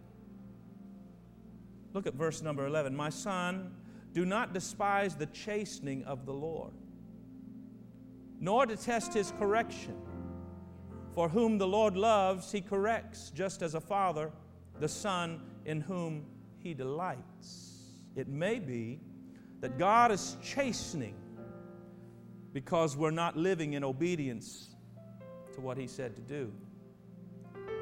Look 1.94 2.06
at 2.06 2.14
verse 2.14 2.42
number 2.42 2.66
11. 2.66 2.94
My 2.94 3.08
son, 3.08 3.72
do 4.12 4.24
not 4.24 4.52
despise 4.52 5.16
the 5.16 5.26
chastening 5.26 6.04
of 6.04 6.26
the 6.26 6.32
Lord, 6.32 6.72
nor 8.40 8.66
detest 8.66 9.14
his 9.14 9.32
correction. 9.38 9.96
For 11.14 11.28
whom 11.28 11.58
the 11.58 11.66
Lord 11.66 11.96
loves, 11.96 12.50
he 12.50 12.60
corrects, 12.60 13.30
just 13.34 13.62
as 13.62 13.74
a 13.74 13.80
father 13.80 14.32
the 14.80 14.88
son 14.88 15.40
in 15.64 15.80
whom 15.80 16.26
he 16.58 16.74
delights. 16.74 17.92
It 18.16 18.28
may 18.28 18.58
be 18.58 19.00
that 19.60 19.78
God 19.78 20.10
is 20.10 20.36
chastening 20.42 21.14
because 22.52 22.96
we're 22.96 23.10
not 23.10 23.36
living 23.36 23.74
in 23.74 23.84
obedience 23.84 24.74
to 25.54 25.60
what 25.60 25.76
he 25.76 25.86
said 25.86 26.16
to 26.16 26.22
do 26.22 26.52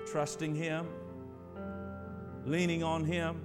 trusting 0.07 0.55
Him, 0.55 0.87
leaning 2.45 2.83
on 2.83 3.05
Him, 3.05 3.41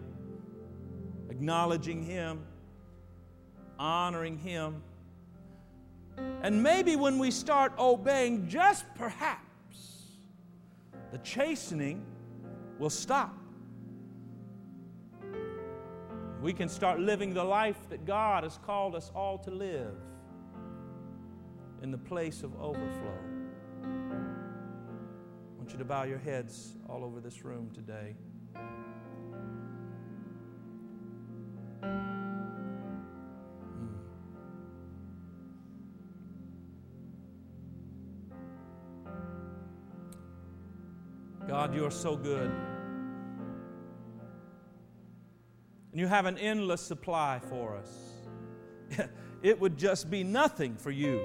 acknowledging 1.30 2.04
Him, 2.04 2.42
honoring 3.78 4.38
Him. 4.38 4.82
And 6.18 6.62
maybe 6.62 6.96
when 6.96 7.20
we 7.20 7.32
start 7.32 7.74
obeying, 7.78 8.48
just 8.48 8.86
perhaps, 8.96 10.18
the 11.12 11.18
chastening 11.20 12.06
will 12.80 12.90
stop. 12.90 13.36
We 16.42 16.54
can 16.54 16.70
start 16.70 17.00
living 17.00 17.34
the 17.34 17.44
life 17.44 17.78
that 17.90 18.06
God 18.06 18.44
has 18.44 18.60
called 18.66 18.96
us 18.96 19.12
all 19.16 19.38
to 19.40 19.52
live 19.52 19.96
in 21.82 21.92
the 21.92 21.98
place 21.98 22.44
of 22.44 22.56
overflow 22.62 23.18
I 25.58 25.60
want 25.60 25.72
you 25.72 25.78
to 25.80 25.86
bow 25.86 26.04
your 26.04 26.18
heads 26.18 26.76
all 26.88 27.04
over 27.04 27.20
this 27.20 27.44
room 27.44 27.70
today. 27.74 28.16
God, 41.58 41.74
you 41.74 41.84
are 41.86 41.90
so 41.90 42.16
good. 42.16 42.52
And 45.92 46.00
you 46.00 46.06
have 46.06 46.28
an 46.28 46.38
endless 46.38 46.82
supply 46.82 47.42
for 47.50 47.76
us. 47.76 49.10
it 49.42 49.60
would 49.60 49.76
just 49.76 50.12
be 50.12 50.24
nothing 50.24 50.76
for 50.76 50.92
you 50.92 51.20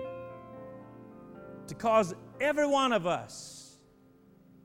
to 1.67 1.75
cause 1.75 2.15
every 2.41 2.67
one 2.67 2.95
of 2.95 3.07
us 3.07 3.77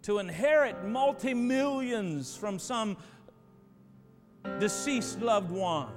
to 0.03 0.19
inherit 0.19 0.85
multi 0.85 1.33
millions 1.33 2.37
from 2.37 2.59
some 2.59 2.95
deceased 4.61 5.19
loved 5.19 5.51
one. 5.51 5.91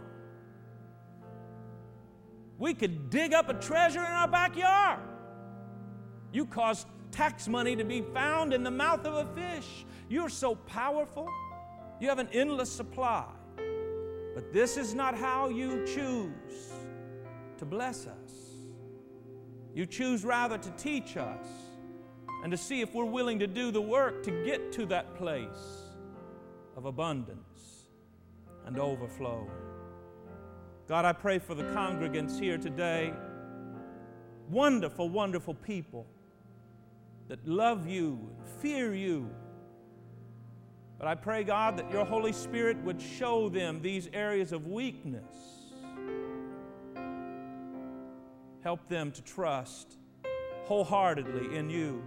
We 2.59 2.75
could 2.75 3.09
dig 3.09 3.35
up 3.35 3.49
a 3.49 3.55
treasure 3.55 4.01
in 4.01 4.07
our 4.07 4.27
backyard. 4.27 4.99
You 6.33 6.45
caused 6.47 6.89
tax 7.11 7.49
money 7.49 7.77
to 7.77 7.85
be 7.85 8.03
found 8.03 8.53
in 8.53 8.63
the 8.63 8.71
mouth 8.71 9.05
of 9.05 9.15
a 9.15 9.35
fish. 9.35 9.85
You're 10.09 10.29
so 10.29 10.55
powerful. 10.55 11.29
You 12.01 12.09
have 12.09 12.19
an 12.19 12.29
endless 12.33 12.71
supply. 12.71 13.27
But 14.35 14.53
this 14.53 14.77
is 14.77 14.95
not 14.95 15.15
how 15.15 15.49
you 15.49 15.85
choose 15.87 16.73
to 17.59 17.65
bless 17.65 18.07
us. 18.07 18.33
You 19.75 19.87
choose 19.87 20.25
rather 20.25 20.59
to 20.59 20.71
teach 20.73 21.17
us 21.17 21.47
and 22.43 22.51
to 22.51 22.57
see 22.57 22.81
if 22.81 22.95
we're 22.95 23.05
willing 23.05 23.39
to 23.39 23.47
do 23.47 23.71
the 23.71 23.81
work 23.81 24.23
to 24.25 24.45
get 24.45 24.73
to 24.73 24.87
that 24.87 25.15
place 25.15 25.91
of 26.77 26.87
abundance 26.87 27.87
and 28.67 28.79
overflow. 28.79 29.49
God, 30.89 31.05
I 31.05 31.13
pray 31.13 31.39
for 31.39 31.55
the 31.55 31.65
congregants 31.65 32.41
here 32.41 32.59
today. 32.59 33.13
Wonderful, 34.49 35.09
wonderful 35.09 35.55
people 35.55 36.07
that 37.31 37.49
love 37.49 37.89
you, 37.89 38.19
and 38.39 38.49
fear 38.61 38.95
you. 38.95 39.31
But 40.99 41.09
I 41.09 41.15
pray, 41.15 41.45
God, 41.45 41.79
that 41.79 41.91
your 41.91 42.05
Holy 42.05 42.33
Spirit 42.33 42.77
would 42.85 43.01
show 43.01 43.49
them 43.49 43.81
these 43.81 44.11
areas 44.13 44.53
of 44.53 44.67
weakness. 44.67 45.35
Help 48.63 48.87
them 48.89 49.11
to 49.13 49.23
trust 49.23 49.97
wholeheartedly 50.67 51.57
in 51.57 51.71
you 51.71 52.03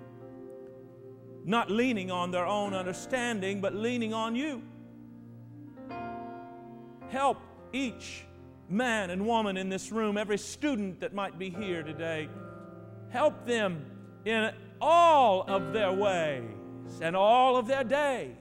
not 1.45 1.69
leaning 1.69 2.09
on 2.11 2.31
their 2.31 2.45
own 2.45 2.73
understanding, 2.73 3.61
but 3.61 3.75
leaning 3.75 4.13
on 4.13 4.35
you. 4.35 4.61
Help 7.09 7.37
each 7.73 8.25
man 8.69 9.09
and 9.09 9.25
woman 9.25 9.57
in 9.57 9.69
this 9.69 9.91
room, 9.91 10.17
every 10.17 10.37
student 10.37 10.99
that 11.01 11.13
might 11.13 11.37
be 11.37 11.49
here 11.49 11.83
today, 11.83 12.29
help 13.09 13.45
them 13.45 13.85
in 14.25 14.51
all 14.83 15.43
of 15.47 15.71
their 15.71 15.93
ways 15.93 16.43
and 17.01 17.15
all 17.15 17.55
of 17.55 17.67
their 17.67 17.85
days, 17.85 18.35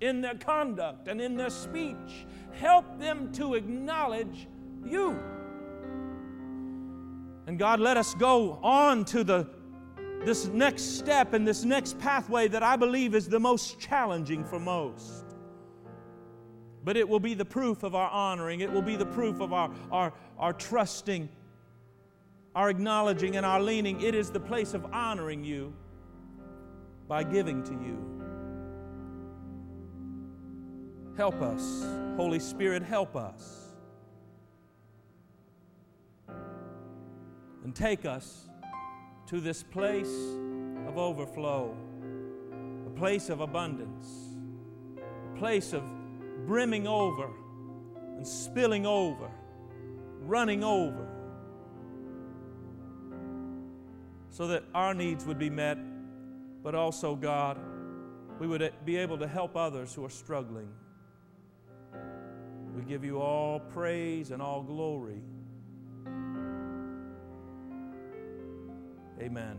in 0.00 0.20
their 0.20 0.36
conduct 0.36 1.08
and 1.08 1.20
in 1.20 1.36
their 1.36 1.50
speech. 1.50 2.26
Help 2.52 2.98
them 2.98 3.32
to 3.32 3.54
acknowledge 3.54 4.46
you. 4.84 5.18
And 7.46 7.58
God, 7.58 7.80
let 7.80 7.96
us 7.96 8.14
go 8.14 8.60
on 8.62 9.04
to 9.06 9.24
the 9.24 9.48
this 10.24 10.46
next 10.48 10.98
step 10.98 11.32
and 11.32 11.48
this 11.48 11.64
next 11.64 11.98
pathway 11.98 12.46
that 12.48 12.62
I 12.62 12.76
believe 12.76 13.14
is 13.14 13.26
the 13.26 13.40
most 13.40 13.80
challenging 13.80 14.44
for 14.44 14.60
most. 14.60 15.24
But 16.84 16.98
it 16.98 17.08
will 17.08 17.20
be 17.20 17.32
the 17.32 17.44
proof 17.44 17.82
of 17.82 17.94
our 17.94 18.10
honoring, 18.10 18.60
it 18.60 18.70
will 18.70 18.82
be 18.82 18.96
the 18.96 19.06
proof 19.06 19.40
of 19.40 19.52
our, 19.52 19.70
our, 19.90 20.12
our 20.38 20.52
trusting, 20.52 21.28
our 22.54 22.68
acknowledging, 22.68 23.36
and 23.36 23.46
our 23.46 23.60
leaning. 23.60 24.00
It 24.00 24.14
is 24.14 24.30
the 24.30 24.40
place 24.40 24.74
of 24.74 24.84
honoring 24.92 25.44
you 25.44 25.72
by 27.06 27.22
giving 27.22 27.62
to 27.64 27.72
you. 27.72 28.06
Help 31.16 31.40
us, 31.42 31.84
Holy 32.16 32.38
Spirit, 32.38 32.82
help 32.82 33.14
us. 33.14 33.74
And 37.62 37.74
take 37.74 38.04
us 38.04 38.48
to 39.26 39.40
this 39.40 39.62
place 39.62 40.14
of 40.88 40.98
overflow, 40.98 41.76
a 42.86 42.90
place 42.98 43.28
of 43.28 43.40
abundance, 43.40 44.06
a 44.98 45.38
place 45.38 45.72
of 45.72 45.82
brimming 46.46 46.88
over 46.88 47.28
and 48.16 48.26
spilling 48.26 48.86
over, 48.86 49.30
running 50.22 50.64
over 50.64 51.09
so 54.30 54.46
that 54.46 54.64
our 54.74 54.94
needs 54.94 55.24
would 55.24 55.38
be 55.38 55.50
met, 55.50 55.78
but 56.62 56.74
also, 56.74 57.14
God, 57.16 57.58
we 58.38 58.46
would 58.46 58.72
be 58.84 58.96
able 58.96 59.18
to 59.18 59.26
help 59.26 59.56
others 59.56 59.92
who 59.92 60.04
are 60.04 60.10
struggling. 60.10 60.68
We 62.74 62.82
give 62.82 63.04
you 63.04 63.20
all 63.20 63.60
praise 63.60 64.30
and 64.30 64.40
all 64.40 64.62
glory. 64.62 65.22
Amen. 69.20 69.58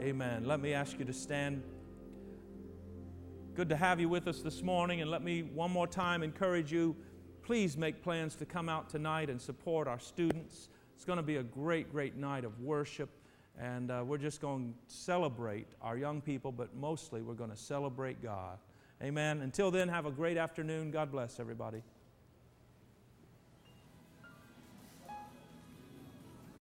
Amen. 0.00 0.44
Let 0.44 0.60
me 0.60 0.74
ask 0.74 0.98
you 0.98 1.04
to 1.04 1.12
stand. 1.12 1.62
Good 3.54 3.68
to 3.70 3.76
have 3.76 3.98
you 3.98 4.08
with 4.08 4.28
us 4.28 4.40
this 4.40 4.62
morning, 4.62 5.00
and 5.00 5.10
let 5.10 5.22
me 5.22 5.42
one 5.42 5.70
more 5.70 5.86
time 5.86 6.22
encourage 6.22 6.72
you. 6.72 6.94
Please 7.42 7.76
make 7.76 8.02
plans 8.02 8.36
to 8.36 8.46
come 8.46 8.68
out 8.68 8.88
tonight 8.88 9.28
and 9.28 9.40
support 9.40 9.88
our 9.88 9.98
students. 9.98 10.68
It's 10.94 11.04
going 11.04 11.16
to 11.16 11.22
be 11.22 11.36
a 11.36 11.42
great, 11.42 11.90
great 11.90 12.16
night 12.16 12.44
of 12.44 12.60
worship, 12.60 13.10
and 13.58 13.90
uh, 13.90 14.02
we're 14.06 14.18
just 14.18 14.40
going 14.40 14.74
to 14.88 14.94
celebrate 14.94 15.66
our 15.80 15.96
young 15.96 16.20
people, 16.20 16.52
but 16.52 16.74
mostly 16.74 17.22
we're 17.22 17.34
going 17.34 17.50
to 17.50 17.56
celebrate 17.56 18.22
God. 18.22 18.58
Amen. 19.02 19.40
Until 19.40 19.70
then, 19.70 19.88
have 19.88 20.06
a 20.06 20.10
great 20.10 20.36
afternoon. 20.36 20.90
God 20.90 21.10
bless 21.10 21.40
everybody. 21.40 21.82